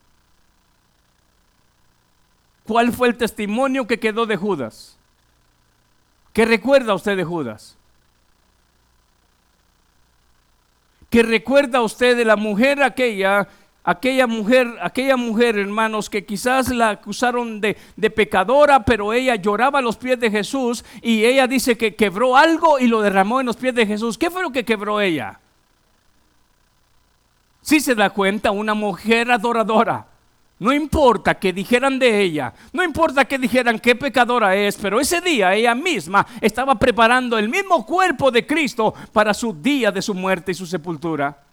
¿Cuál 2.67 2.93
fue 2.93 3.09
el 3.09 3.17
testimonio 3.17 3.87
que 3.87 4.01
quedó 4.01 4.27
de 4.27 4.37
Judas? 4.37 4.99
¿Qué 6.33 6.45
recuerda 6.45 6.95
usted 6.95 7.17
de 7.17 7.25
Judas? 7.25 7.77
¿Qué 11.09 11.23
recuerda 11.23 11.81
usted 11.83 12.17
de 12.17 12.25
la 12.25 12.37
mujer 12.37 12.83
aquella, 12.83 13.49
aquella 13.85 14.27
mujer, 14.27 14.67
aquella 14.83 15.17
mujer, 15.17 15.57
hermanos, 15.57 16.11
que 16.11 16.27
quizás 16.27 16.69
la 16.69 16.91
acusaron 16.91 17.61
de, 17.61 17.79
de, 17.97 18.11
pecadora, 18.11 18.85
pero 18.85 19.13
ella 19.13 19.37
lloraba 19.37 19.79
a 19.79 19.83
los 19.83 19.97
pies 19.97 20.19
de 20.19 20.31
Jesús 20.33 20.85
y 21.01 21.25
ella 21.25 21.47
dice 21.47 21.79
que 21.79 21.95
quebró 21.95 22.37
algo 22.37 22.81
y 22.81 22.89
lo 22.89 23.01
derramó 23.01 23.41
en 23.41 23.47
los 23.47 23.57
pies 23.57 23.75
de 23.75 23.87
Jesús? 23.87 24.19
¿Qué 24.19 24.31
fue 24.31 24.43
lo 24.43 24.51
que 24.51 24.65
quebró 24.65 25.01
ella? 25.01 25.41
Si 27.69 27.81
se 27.81 27.95
da 27.95 28.09
cuenta, 28.09 28.51
una 28.51 28.73
mujer 28.73 29.31
adoradora. 29.31 30.07
No 30.59 30.73
importa 30.73 31.39
que 31.39 31.53
dijeran 31.53 31.99
de 31.99 32.23
ella, 32.23 32.55
no 32.73 32.83
importa 32.83 33.27
que 33.27 33.37
dijeran 33.37 33.79
qué 33.79 33.95
pecadora 33.95 34.57
es, 34.57 34.75
pero 34.79 34.99
ese 34.99 35.21
día 35.21 35.53
ella 35.53 35.75
misma 35.75 36.27
estaba 36.41 36.77
preparando 36.77 37.37
el 37.37 37.51
mismo 37.51 37.85
cuerpo 37.85 38.31
de 38.31 38.47
Cristo 38.47 38.95
para 39.13 39.35
su 39.35 39.53
día 39.53 39.91
de 39.91 40.01
su 40.01 40.15
muerte 40.15 40.53
y 40.53 40.55
su 40.55 40.65
sepultura. 40.65 41.45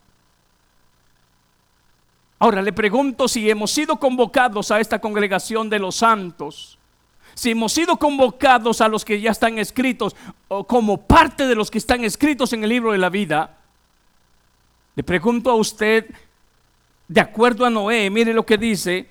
Ahora 2.39 2.61
le 2.61 2.71
pregunto 2.71 3.27
si 3.27 3.49
hemos 3.49 3.71
sido 3.71 3.97
convocados 3.97 4.71
a 4.71 4.79
esta 4.79 4.99
congregación 4.99 5.69
de 5.69 5.79
los 5.79 5.97
santos, 5.97 6.77
si 7.33 7.51
hemos 7.51 7.73
sido 7.73 7.97
convocados 7.97 8.79
a 8.79 8.87
los 8.87 9.03
que 9.03 9.19
ya 9.19 9.31
están 9.31 9.59
escritos 9.59 10.15
o 10.47 10.65
como 10.65 10.95
parte 10.95 11.45
de 11.45 11.55
los 11.55 11.69
que 11.69 11.77
están 11.77 12.05
escritos 12.05 12.53
en 12.53 12.63
el 12.63 12.69
libro 12.69 12.93
de 12.93 12.99
la 12.99 13.09
vida, 13.09 13.57
le 14.95 15.03
pregunto 15.03 15.49
a 15.51 15.55
usted, 15.55 16.05
de 17.07 17.21
acuerdo 17.21 17.65
a 17.65 17.69
Noé, 17.69 18.09
mire 18.09 18.33
lo 18.33 18.45
que 18.45 18.57
dice, 18.57 19.09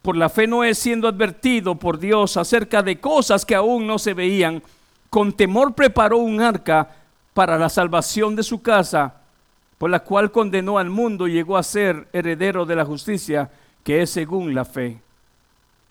por 0.00 0.16
la 0.16 0.28
fe 0.28 0.46
Noé 0.46 0.74
siendo 0.74 1.06
advertido 1.06 1.74
por 1.74 1.98
Dios 1.98 2.36
acerca 2.36 2.82
de 2.82 2.98
cosas 2.98 3.44
que 3.44 3.54
aún 3.54 3.86
no 3.86 3.98
se 3.98 4.14
veían, 4.14 4.62
con 5.10 5.32
temor 5.34 5.74
preparó 5.74 6.16
un 6.18 6.40
arca 6.40 6.88
para 7.34 7.58
la 7.58 7.68
salvación 7.68 8.34
de 8.34 8.42
su 8.42 8.62
casa, 8.62 9.16
por 9.76 9.90
la 9.90 10.00
cual 10.00 10.32
condenó 10.32 10.78
al 10.78 10.88
mundo 10.88 11.28
y 11.28 11.32
llegó 11.32 11.58
a 11.58 11.62
ser 11.62 12.08
heredero 12.12 12.64
de 12.64 12.76
la 12.76 12.84
justicia, 12.84 13.50
que 13.84 14.00
es 14.00 14.10
según 14.10 14.54
la 14.54 14.64
fe. 14.64 14.98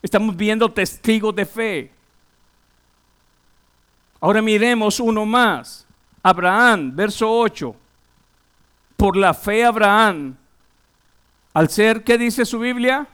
Estamos 0.02 0.36
viendo 0.36 0.68
testigos 0.72 1.34
de 1.36 1.46
fe. 1.46 1.92
Ahora 4.20 4.42
miremos 4.42 4.98
uno 4.98 5.24
más. 5.24 5.86
Abraham, 6.22 6.94
verso 6.94 7.30
8 7.30 7.76
por 9.02 9.16
la 9.16 9.34
fe 9.34 9.64
Abraham, 9.64 10.36
al 11.54 11.68
ser, 11.68 12.04
¿qué 12.04 12.16
dice 12.16 12.44
su 12.44 12.60
Biblia? 12.60 13.04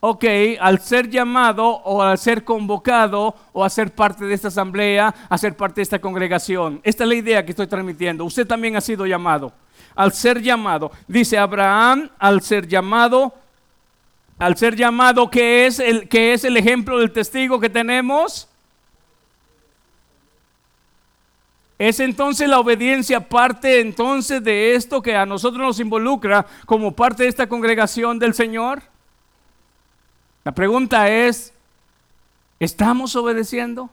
Ok, 0.00 0.26
al 0.60 0.78
ser 0.82 1.08
llamado 1.08 1.64
o 1.66 2.02
al 2.02 2.18
ser 2.18 2.44
convocado 2.44 3.34
o 3.54 3.64
a 3.64 3.70
ser 3.70 3.94
parte 3.94 4.26
de 4.26 4.34
esta 4.34 4.48
asamblea, 4.48 5.14
a 5.26 5.38
ser 5.38 5.56
parte 5.56 5.76
de 5.76 5.84
esta 5.84 5.98
congregación. 5.98 6.82
Esta 6.84 7.04
es 7.04 7.08
la 7.08 7.14
idea 7.14 7.46
que 7.46 7.52
estoy 7.52 7.66
transmitiendo. 7.66 8.26
Usted 8.26 8.46
también 8.46 8.76
ha 8.76 8.82
sido 8.82 9.06
llamado. 9.06 9.54
Al 9.94 10.12
ser 10.12 10.42
llamado, 10.42 10.92
dice 11.08 11.38
Abraham, 11.38 12.10
al 12.18 12.42
ser 12.42 12.68
llamado, 12.68 13.32
al 14.38 14.58
ser 14.58 14.76
llamado, 14.76 15.30
¿qué 15.30 15.64
es 15.64 15.78
el, 15.78 16.10
qué 16.10 16.34
es 16.34 16.44
el 16.44 16.58
ejemplo 16.58 16.98
del 16.98 17.10
testigo 17.10 17.58
que 17.58 17.70
tenemos? 17.70 18.50
¿Es 21.78 22.00
entonces 22.00 22.48
la 22.48 22.58
obediencia 22.58 23.28
parte 23.28 23.80
entonces 23.80 24.42
de 24.42 24.74
esto 24.74 25.02
que 25.02 25.14
a 25.14 25.26
nosotros 25.26 25.62
nos 25.62 25.80
involucra 25.80 26.46
como 26.64 26.92
parte 26.92 27.24
de 27.24 27.28
esta 27.28 27.48
congregación 27.48 28.18
del 28.18 28.32
Señor? 28.32 28.82
La 30.42 30.52
pregunta 30.52 31.10
es, 31.10 31.52
¿estamos 32.58 33.14
obedeciendo? 33.14 33.90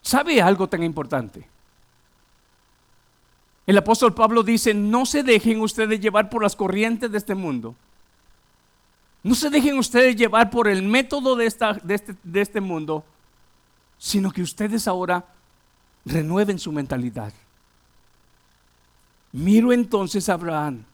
¿Sabe 0.00 0.40
algo 0.40 0.70
tan 0.70 0.82
importante? 0.82 1.46
El 3.66 3.76
apóstol 3.76 4.14
Pablo 4.14 4.42
dice, 4.42 4.72
no 4.72 5.04
se 5.04 5.22
dejen 5.22 5.60
ustedes 5.60 6.00
llevar 6.00 6.30
por 6.30 6.42
las 6.42 6.56
corrientes 6.56 7.12
de 7.12 7.18
este 7.18 7.34
mundo. 7.34 7.74
No 9.22 9.34
se 9.34 9.50
dejen 9.50 9.78
ustedes 9.78 10.16
llevar 10.16 10.50
por 10.50 10.68
el 10.68 10.82
método 10.82 11.36
de, 11.36 11.46
esta, 11.46 11.74
de, 11.74 11.94
este, 11.94 12.14
de 12.22 12.40
este 12.40 12.60
mundo, 12.60 13.04
sino 13.98 14.30
que 14.30 14.42
ustedes 14.42 14.86
ahora 14.86 15.24
renueven 16.04 16.58
su 16.58 16.72
mentalidad. 16.72 17.32
Miro 19.32 19.72
entonces 19.72 20.28
a 20.28 20.34
Abraham. 20.34 20.84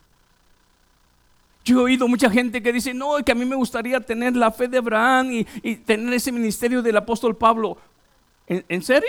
Yo 1.64 1.80
he 1.80 1.82
oído 1.84 2.08
mucha 2.08 2.28
gente 2.28 2.62
que 2.62 2.72
dice, 2.72 2.92
no, 2.92 3.16
que 3.24 3.32
a 3.32 3.34
mí 3.34 3.44
me 3.44 3.56
gustaría 3.56 4.00
tener 4.00 4.36
la 4.36 4.50
fe 4.50 4.68
de 4.68 4.78
Abraham 4.78 5.30
y, 5.30 5.46
y 5.62 5.76
tener 5.76 6.12
ese 6.12 6.30
ministerio 6.30 6.82
del 6.82 6.96
apóstol 6.96 7.36
Pablo. 7.36 7.78
¿En, 8.46 8.82
serio? 8.82 9.08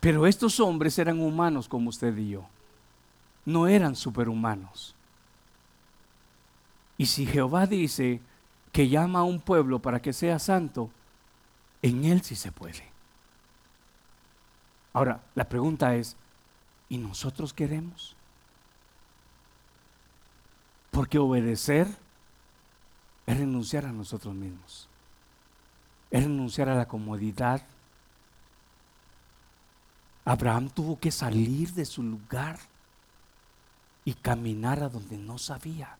Pero 0.00 0.26
estos 0.26 0.60
hombres 0.60 0.98
eran 0.98 1.20
humanos 1.20 1.68
como 1.68 1.88
usted 1.88 2.14
y 2.18 2.30
yo. 2.30 2.44
No 3.44 3.66
eran 3.66 3.96
superhumanos. 3.96 4.94
Y 6.96 7.06
si 7.06 7.26
Jehová 7.26 7.66
dice 7.66 8.20
que 8.70 8.88
llama 8.88 9.20
a 9.20 9.24
un 9.24 9.40
pueblo 9.40 9.80
para 9.80 10.00
que 10.00 10.12
sea 10.12 10.38
santo, 10.38 10.90
en 11.82 12.04
él 12.04 12.22
sí 12.22 12.36
se 12.36 12.52
puede. 12.52 12.90
Ahora, 14.92 15.20
la 15.34 15.48
pregunta 15.48 15.94
es, 15.96 16.16
¿y 16.88 16.98
nosotros 16.98 17.52
queremos? 17.52 18.14
Porque 20.90 21.18
obedecer 21.18 21.88
es 23.26 23.36
renunciar 23.36 23.86
a 23.86 23.92
nosotros 23.92 24.34
mismos, 24.34 24.88
es 26.10 26.22
renunciar 26.22 26.68
a 26.68 26.74
la 26.74 26.86
comodidad. 26.86 27.62
Abraham 30.24 30.68
tuvo 30.68 31.00
que 31.00 31.10
salir 31.10 31.72
de 31.72 31.84
su 31.84 32.02
lugar 32.02 32.58
y 34.04 34.14
caminar 34.14 34.82
a 34.82 34.88
donde 34.88 35.16
no 35.16 35.38
sabía. 35.38 35.96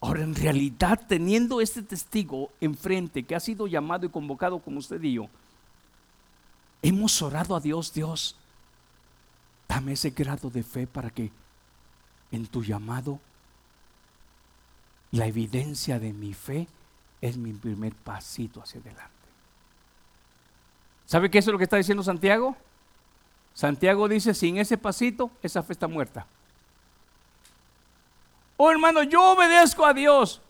Ahora, 0.00 0.22
en 0.22 0.34
realidad, 0.34 1.00
teniendo 1.08 1.60
este 1.60 1.82
testigo 1.82 2.50
enfrente 2.60 3.22
que 3.22 3.34
ha 3.34 3.40
sido 3.40 3.66
llamado 3.66 4.04
y 4.04 4.10
convocado 4.10 4.58
como 4.58 4.78
usted 4.78 5.00
dijo, 5.00 5.30
hemos 6.82 7.22
orado 7.22 7.56
a 7.56 7.60
Dios, 7.60 7.92
Dios, 7.92 8.36
dame 9.66 9.92
ese 9.92 10.10
grado 10.10 10.50
de 10.50 10.62
fe 10.62 10.86
para 10.86 11.10
que 11.10 11.30
en 12.30 12.46
tu 12.46 12.62
llamado 12.62 13.18
la 15.10 15.26
evidencia 15.26 15.98
de 15.98 16.12
mi 16.12 16.34
fe 16.34 16.68
es 17.20 17.38
mi 17.38 17.52
primer 17.52 17.94
pasito 17.94 18.60
hacia 18.60 18.80
adelante. 18.80 19.10
¿Sabe 21.06 21.30
qué 21.30 21.38
es 21.38 21.46
lo 21.46 21.56
que 21.56 21.64
está 21.64 21.76
diciendo 21.76 22.02
Santiago? 22.02 22.56
Santiago 23.54 24.08
dice, 24.08 24.34
sin 24.34 24.58
ese 24.58 24.76
pasito, 24.76 25.30
esa 25.42 25.62
fe 25.62 25.72
está 25.72 25.88
muerta. 25.88 26.26
Oh 28.56 28.70
hermano, 28.70 29.02
yo 29.02 29.32
obedezco 29.32 29.86
a 29.86 29.94
Dios, 29.94 30.40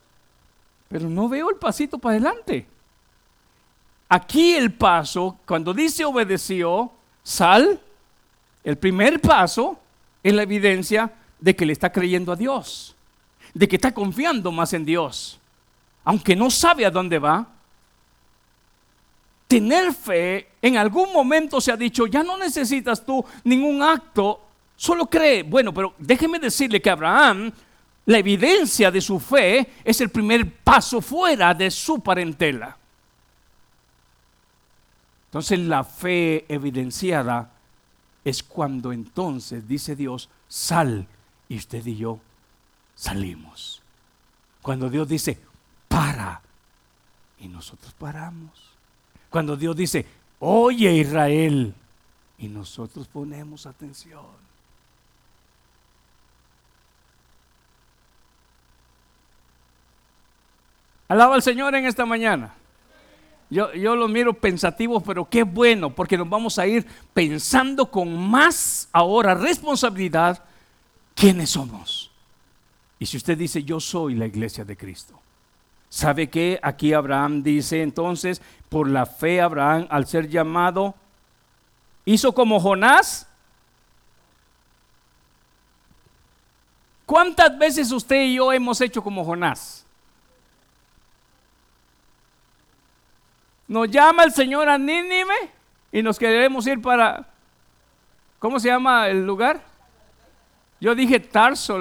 pero 0.89 1.09
no 1.09 1.29
veo 1.29 1.51
el 1.51 1.57
pasito 1.57 1.99
para 1.99 2.17
adelante. 2.17 2.67
Aquí 4.09 4.55
el 4.55 4.73
paso, 4.73 5.39
cuando 5.47 5.73
dice 5.73 6.05
obedeció, 6.05 6.91
sal, 7.23 7.81
el 8.63 8.77
primer 8.77 9.21
paso 9.21 9.79
es 10.23 10.35
la 10.35 10.43
evidencia 10.43 11.13
de 11.39 11.55
que 11.55 11.67
le 11.67 11.73
está 11.73 11.93
creyendo 11.93 12.33
a 12.33 12.37
Dios 12.37 12.95
de 13.55 13.69
que 13.69 13.77
está 13.77 13.95
confiando 13.95 14.51
más 14.51 14.73
en 14.73 14.85
Dios, 14.85 15.39
aunque 16.05 16.37
no 16.37 16.51
sabe 16.51 16.85
a 16.85 16.91
dónde 16.91 17.19
va. 17.19 17.47
Tener 19.55 19.95
fe, 19.95 20.49
en 20.61 20.77
algún 20.77 21.13
momento 21.13 21.61
se 21.61 21.71
ha 21.71 21.77
dicho, 21.77 22.09
ya 22.09 22.25
no 22.25 22.37
necesitas 22.37 23.07
tú 23.07 23.25
ningún 23.45 23.85
acto, 23.85 24.41
solo 24.75 25.07
cree. 25.07 25.45
Bueno, 25.45 25.73
pero 25.73 25.95
déjeme 25.97 26.41
decirle 26.41 26.83
que 26.83 26.91
Abraham, 26.91 27.53
la 28.07 28.19
evidencia 28.19 28.91
de 28.91 29.01
su 29.01 29.21
fe 29.21 29.75
es 29.85 30.01
el 30.01 30.09
primer 30.09 30.57
paso 30.57 31.01
fuera 31.01 31.55
de 31.55 31.71
su 31.71 32.01
parentela. 32.01 32.77
Entonces 35.27 35.61
la 35.61 35.85
fe 35.85 36.47
evidenciada 36.49 37.53
es 38.25 38.43
cuando 38.43 38.93
entonces 38.93 39.69
dice 39.69 39.95
Dios, 39.95 40.31
sal 40.49 41.07
y 41.49 41.59
usted 41.59 41.87
y 41.87 41.95
yo 41.95 42.19
salimos. 42.97 43.81
Cuando 44.63 44.91
Dios 44.91 45.07
dice, 45.07 45.39
para, 45.87 46.41
y 47.39 47.47
nosotros 47.47 47.95
paramos. 47.97 48.64
Cuando 49.35 49.57
Dios 49.57 49.75
dice, 49.75 50.07
oye 50.39 50.93
Israel, 50.93 51.75
y 52.39 52.47
nosotros 52.47 53.09
ponemos 53.09 53.67
atención. 53.67 54.23
Alaba 61.09 61.35
al 61.35 61.43
Señor 61.43 61.75
en 61.75 61.85
esta 61.85 62.07
mañana. 62.07 62.55
Yo, 63.51 63.75
yo 63.75 63.97
lo 63.97 64.07
miro 64.07 64.35
pensativo, 64.35 65.01
pero 65.01 65.29
qué 65.29 65.43
bueno, 65.43 65.91
porque 65.91 66.17
nos 66.17 66.29
vamos 66.29 66.61
a 66.61 66.69
ir 66.69 66.87
pensando 67.13 67.91
con 67.91 68.17
más 68.17 68.89
ahora 68.93 69.35
responsabilidad 69.35 70.45
quiénes 71.17 71.51
somos. 71.51 72.13
Y 73.01 73.07
si 73.07 73.17
usted 73.17 73.37
dice, 73.37 73.65
yo 73.65 73.81
soy 73.81 74.15
la 74.15 74.27
iglesia 74.27 74.65
de 74.65 74.77
Cristo, 74.77 75.24
¿sabe 75.95 76.29
qué? 76.29 76.59
Aquí 76.61 76.93
Abraham 76.93 77.45
dice 77.45 77.81
entonces, 77.81 78.43
por 78.69 78.89
la 78.89 79.07
fe 79.07 79.41
Abraham, 79.41 79.87
al 79.91 80.09
ser 80.09 80.29
llamado, 80.29 80.93
hizo 82.05 82.35
como 82.35 82.59
Jonás. 82.59 83.29
¿Cuántas 87.07 87.57
veces 87.57 87.93
usted 87.93 88.25
y 88.25 88.35
yo 88.35 88.53
hemos 88.53 88.81
hecho 88.81 89.05
como 89.05 89.25
Jonás? 89.25 89.87
Nos 93.69 93.89
llama 93.89 94.25
el 94.25 94.33
Señor 94.33 94.69
a 94.69 94.77
Nínive 94.77 95.53
y 95.93 96.03
nos 96.03 96.19
queremos 96.19 96.67
ir 96.67 96.83
para, 96.83 97.25
¿cómo 98.41 98.59
se 98.59 98.67
llama 98.67 99.07
el 99.07 99.25
lugar? 99.25 99.63
Yo 100.81 100.97
dije 100.97 101.21
Tarso 101.21 101.77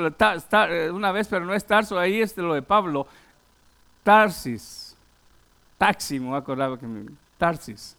una 0.91 1.11
vez, 1.11 1.27
pero 1.27 1.45
no 1.45 1.55
es 1.55 1.65
Tarso, 1.65 1.97
ahí 1.97 2.21
es 2.21 2.37
lo 2.37 2.53
de 2.53 2.61
Pablo. 2.61 3.07
Tarsis. 4.03 4.95
Taxi, 5.77 6.19
me 6.19 6.35
acordaba 6.35 6.77
que 6.77 6.85
me. 6.85 7.09
Tarsis. 7.37 7.95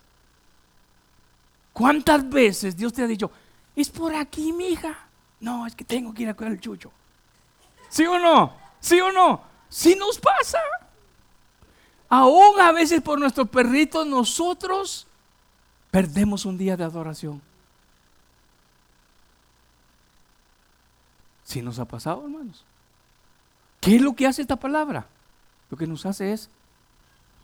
¿Cuántas 1.72 2.28
veces 2.28 2.76
Dios 2.76 2.92
te 2.92 3.02
ha 3.02 3.06
dicho, 3.06 3.30
es 3.74 3.90
por 3.90 4.14
aquí, 4.14 4.52
mi 4.52 4.68
hija? 4.68 4.96
No, 5.40 5.66
es 5.66 5.74
que 5.74 5.84
tengo 5.84 6.14
que 6.14 6.22
ir 6.22 6.28
a 6.28 6.34
cuidar 6.34 6.52
el 6.52 6.60
chucho. 6.60 6.92
¿Sí 7.88 8.06
o 8.06 8.18
no? 8.18 8.54
¿Sí 8.80 9.00
o 9.00 9.10
no? 9.10 9.42
Sí 9.68 9.96
nos 9.98 10.18
pasa. 10.18 10.58
Aún 12.08 12.60
a 12.60 12.70
veces 12.70 13.02
por 13.02 13.18
nuestros 13.18 13.48
perritos 13.48 14.06
nosotros 14.06 15.06
perdemos 15.90 16.44
un 16.44 16.56
día 16.56 16.76
de 16.76 16.84
adoración. 16.84 17.42
Si 21.44 21.60
nos 21.60 21.78
ha 21.78 21.84
pasado, 21.84 22.22
hermanos. 22.24 22.64
¿Qué 23.80 23.96
es 23.96 24.02
lo 24.02 24.14
que 24.14 24.26
hace 24.26 24.42
esta 24.42 24.56
palabra? 24.56 25.06
Lo 25.74 25.78
que 25.78 25.88
nos 25.88 26.06
hace 26.06 26.32
es, 26.32 26.48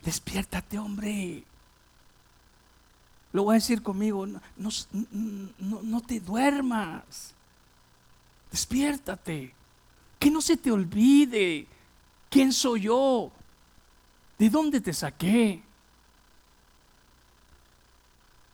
despiértate, 0.05 0.78
hombre. 0.78 1.43
Lo 3.33 3.43
voy 3.43 3.55
a 3.55 3.59
decir 3.59 3.83
conmigo, 3.83 4.24
no, 4.24 4.70
no, 5.59 6.01
te 6.01 6.20
duermas. 6.20 7.35
Despiértate. 8.53 9.53
Que 10.16 10.31
no 10.31 10.41
se 10.41 10.57
te 10.57 10.70
olvide 10.70 11.66
quién 12.28 12.53
soy 12.53 12.83
yo. 12.83 13.33
¿De 14.39 14.49
dónde 14.49 14.81
te 14.81 14.93
saqué? 14.93 15.61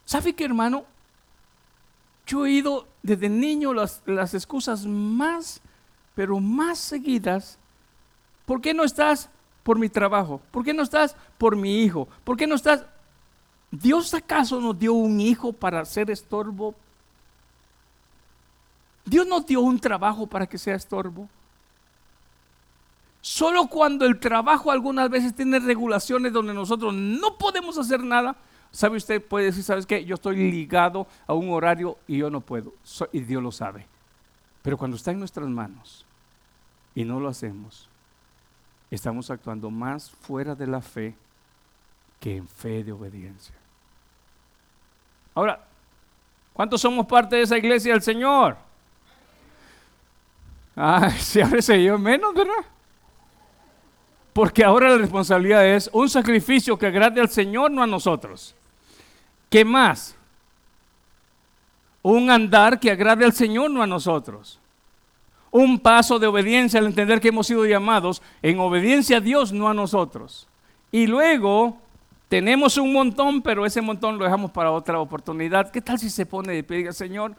¿Sabe 0.07 0.35
qué, 0.35 0.47
hermano? 0.47 0.87
Yo 2.27 2.39
he 2.39 2.53
oído 2.53 2.89
desde 3.03 3.29
niño 3.29 3.75
las, 3.75 4.01
las 4.07 4.33
excusas 4.33 4.87
más, 4.87 5.61
pero 6.15 6.41
más 6.41 6.79
seguidas. 6.79 7.59
¿Por 8.47 8.63
qué 8.63 8.73
no 8.73 8.83
estás 8.83 9.29
por 9.67 9.81
mi 9.81 9.89
trabajo? 9.89 10.41
¿Por 10.53 10.63
qué 10.63 10.73
no 10.73 10.85
estás 10.85 11.17
por 11.39 11.57
mi 11.57 11.83
hijo? 11.83 12.07
¿Por 12.23 12.37
qué 12.37 12.47
no 12.47 12.55
estás? 12.55 12.87
¿Dios 13.73 14.15
acaso 14.15 14.61
nos 14.61 14.79
dio 14.79 14.93
un 14.93 15.21
hijo 15.21 15.53
para 15.53 15.85
ser 15.85 16.09
estorbo 16.09 16.73
Dios 19.07 19.27
nos 19.27 19.47
dio 19.47 19.61
un 19.61 19.79
trabajo 19.79 20.27
para 20.27 20.47
que 20.47 20.59
sea 20.59 20.75
estorbo. 20.75 21.29
Solo 23.21 23.67
cuando 23.69 24.05
el 24.05 24.19
trabajo 24.19 24.71
algunas 24.71 25.09
veces 25.09 25.35
tiene 25.35 25.59
regulaciones 25.61 26.33
donde 26.33 26.53
nosotros 26.53 26.93
no 26.93 27.39
podemos 27.39 27.79
hacer 27.79 28.03
nada, 28.03 28.37
¿sabe 28.73 28.97
usted? 28.97 29.25
Puede 29.25 29.47
decir, 29.47 29.63
¿sabes 29.63 29.87
qué? 29.87 30.05
Yo 30.05 30.17
estoy 30.17 30.51
ligado 30.51 31.07
a 31.27 31.35
un 31.35 31.51
horario 31.51 31.99
y 32.09 32.19
yo 32.19 32.31
no 32.31 32.41
puedo. 32.41 32.73
y 33.13 33.21
Dios 33.21 33.43
lo 33.43 33.53
sabe. 33.53 33.87
Pero 34.63 34.77
cuando 34.77 34.97
está 34.97 35.13
en 35.13 35.21
nuestras 35.21 35.49
manos 35.49 36.05
y 36.95 37.05
no 37.05 37.21
lo 37.21 37.29
hacemos, 37.29 37.89
estamos 38.91 39.31
actuando 39.31 39.71
más 39.71 40.11
fuera 40.11 40.55
de 40.55 40.67
la 40.67 40.81
fe 40.81 41.15
que 42.21 42.37
en 42.37 42.49
fe 42.49 42.85
de 42.85 42.93
obediencia. 42.93 43.55
Ahora, 45.35 45.61
¿cuántos 46.53 46.81
somos 46.81 47.07
parte 47.07 47.37
de 47.37 47.43
esa 47.43 47.59
iglesia 47.59 47.93
del 47.93 48.03
Señor? 48.03 48.57
Ah, 50.77 51.11
si 51.19 51.41
ahora 51.41 51.63
se 51.63 51.83
yo 51.83 51.99
menos, 51.99 52.35
¿verdad? 52.35 52.65
Porque 54.33 54.63
ahora 54.63 54.91
la 54.91 54.99
responsabilidad 54.99 55.67
es 55.67 55.89
un 55.93 56.11
sacrificio 56.11 56.79
que 56.79 56.87
agrade 56.87 57.21
al 57.21 57.31
Señor, 57.31 57.71
no 57.71 57.83
a 57.83 57.87
nosotros. 57.87 58.55
¿Qué 59.49 59.65
más? 59.65 60.15
Un 62.03 62.31
andar 62.31 62.79
que 62.79 62.91
agrade 62.91 63.25
al 63.25 63.33
Señor, 63.33 63.71
no 63.71 63.83
a 63.83 63.87
nosotros. 63.87 64.61
Un 65.57 65.79
paso 65.79 66.19
de 66.19 66.27
obediencia 66.27 66.79
al 66.79 66.85
entender 66.85 67.19
que 67.19 67.29
hemos 67.29 67.47
sido 67.47 67.65
llamados 67.65 68.21
en 68.43 68.59
obediencia 68.59 69.17
a 69.17 69.21
Dios, 69.21 69.55
no 69.55 69.71
a 69.71 69.73
nosotros. 69.73 70.47
Y 70.93 71.07
luego 71.07 71.79
tenemos 72.29 72.77
un 72.77 72.93
montón, 72.93 73.41
pero 73.41 73.65
ese 73.65 73.81
montón 73.81 74.19
lo 74.19 74.25
dejamos 74.25 74.51
para 74.51 74.71
otra 74.71 75.01
oportunidad. 75.01 75.71
¿Qué 75.71 75.81
tal 75.81 75.99
si 75.99 76.11
se 76.11 76.27
pone 76.27 76.53
de 76.53 76.63
pie 76.63 76.93
Señor, 76.93 77.35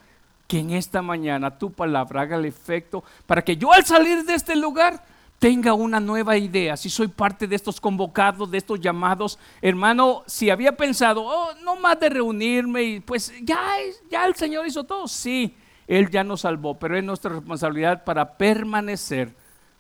que 0.47 0.57
en 0.57 0.71
esta 0.71 1.03
mañana 1.03 1.59
tu 1.59 1.71
palabra 1.71 2.21
haga 2.21 2.37
el 2.37 2.45
efecto 2.45 3.03
para 3.27 3.43
que 3.43 3.55
yo 3.55 3.71
al 3.71 3.85
salir 3.85 4.23
de 4.23 4.33
este 4.33 4.55
lugar 4.55 5.05
tenga 5.37 5.75
una 5.75 5.99
nueva 5.99 6.35
idea, 6.37 6.75
si 6.75 6.89
soy 6.89 7.09
parte 7.09 7.45
de 7.45 7.55
estos 7.55 7.79
convocados, 7.79 8.49
de 8.49 8.57
estos 8.57 8.79
llamados, 8.79 9.37
hermano, 9.61 10.23
si 10.25 10.49
había 10.49 10.75
pensado, 10.75 11.23
oh, 11.23 11.53
no 11.63 11.75
más 11.75 11.99
de 11.99 12.09
reunirme 12.09 12.81
y 12.81 12.99
pues 12.99 13.31
ya, 13.43 13.61
ya 14.09 14.25
el 14.25 14.33
Señor 14.33 14.65
hizo 14.65 14.83
todo, 14.85 15.07
sí, 15.07 15.55
Él 15.87 16.09
ya 16.09 16.23
nos 16.23 16.41
salvó, 16.41 16.77
pero 16.77 16.97
es 16.97 17.03
nuestra 17.03 17.31
responsabilidad 17.31 18.03
para 18.03 18.37
permanecer 18.37 19.33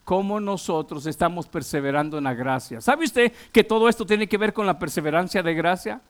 como 0.03 0.39
nosotros 0.39 1.05
estamos 1.05 1.47
perseverando 1.47 2.17
en 2.17 2.23
la 2.23 2.33
gracia. 2.33 2.79
¿Sabe 2.79 3.05
usted 3.05 3.33
que 3.51 3.65
todo 3.65 3.89
esto 3.89 4.05
tiene 4.05 4.27
que 4.27 4.37
ver 4.37 4.53
con 4.53 4.65
la 4.65 4.79
perseverancia 4.79 5.43
de 5.43 5.53
gracia? 5.53 6.01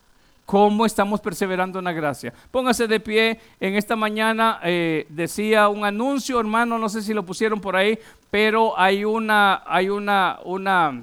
¿Cómo 0.46 0.86
estamos 0.86 1.20
perseverando 1.20 1.80
en 1.80 1.86
la 1.86 1.92
gracia? 1.92 2.34
Póngase 2.52 2.88
de 2.88 3.00
pie. 3.00 3.40
En 3.60 3.76
esta 3.76 3.96
mañana 3.96 4.60
eh, 4.64 5.06
decía 5.10 5.68
un 5.68 5.84
anuncio, 5.84 6.40
hermano, 6.40 6.78
no 6.78 6.88
sé 6.88 7.02
si 7.02 7.14
lo 7.14 7.26
pusieron 7.26 7.60
por 7.60 7.76
ahí, 7.76 8.00
pero 8.30 8.80
hay 8.80 9.04
una, 9.04 9.64
hay 9.66 9.90
una, 9.90 10.40
una, 10.46 11.02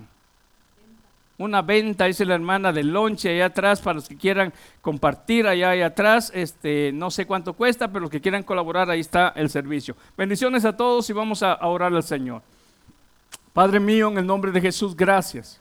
una 1.38 1.62
venta, 1.62 2.04
dice 2.04 2.24
la 2.24 2.34
hermana, 2.34 2.72
de 2.72 2.84
lonche 2.84 3.30
allá 3.30 3.46
atrás 3.46 3.80
para 3.80 3.94
los 3.94 4.08
que 4.08 4.16
quieran 4.16 4.52
compartir 4.80 5.46
allá, 5.46 5.70
allá 5.70 5.86
atrás. 5.86 6.30
Este, 6.34 6.92
no 6.92 7.10
sé 7.10 7.26
cuánto 7.26 7.54
cuesta, 7.54 7.88
pero 7.88 8.00
los 8.00 8.10
que 8.10 8.20
quieran 8.20 8.42
colaborar, 8.42 8.90
ahí 8.90 9.00
está 9.00 9.32
el 9.36 9.50
servicio. 9.50 9.96
Bendiciones 10.16 10.64
a 10.64 10.76
todos 10.76 11.08
y 11.10 11.12
vamos 11.12 11.42
a 11.42 11.54
orar 11.66 11.92
al 11.92 12.02
Señor. 12.02 12.42
Padre 13.52 13.80
mío, 13.80 14.08
en 14.08 14.18
el 14.18 14.26
nombre 14.26 14.52
de 14.52 14.60
Jesús, 14.60 14.96
gracias. 14.96 15.60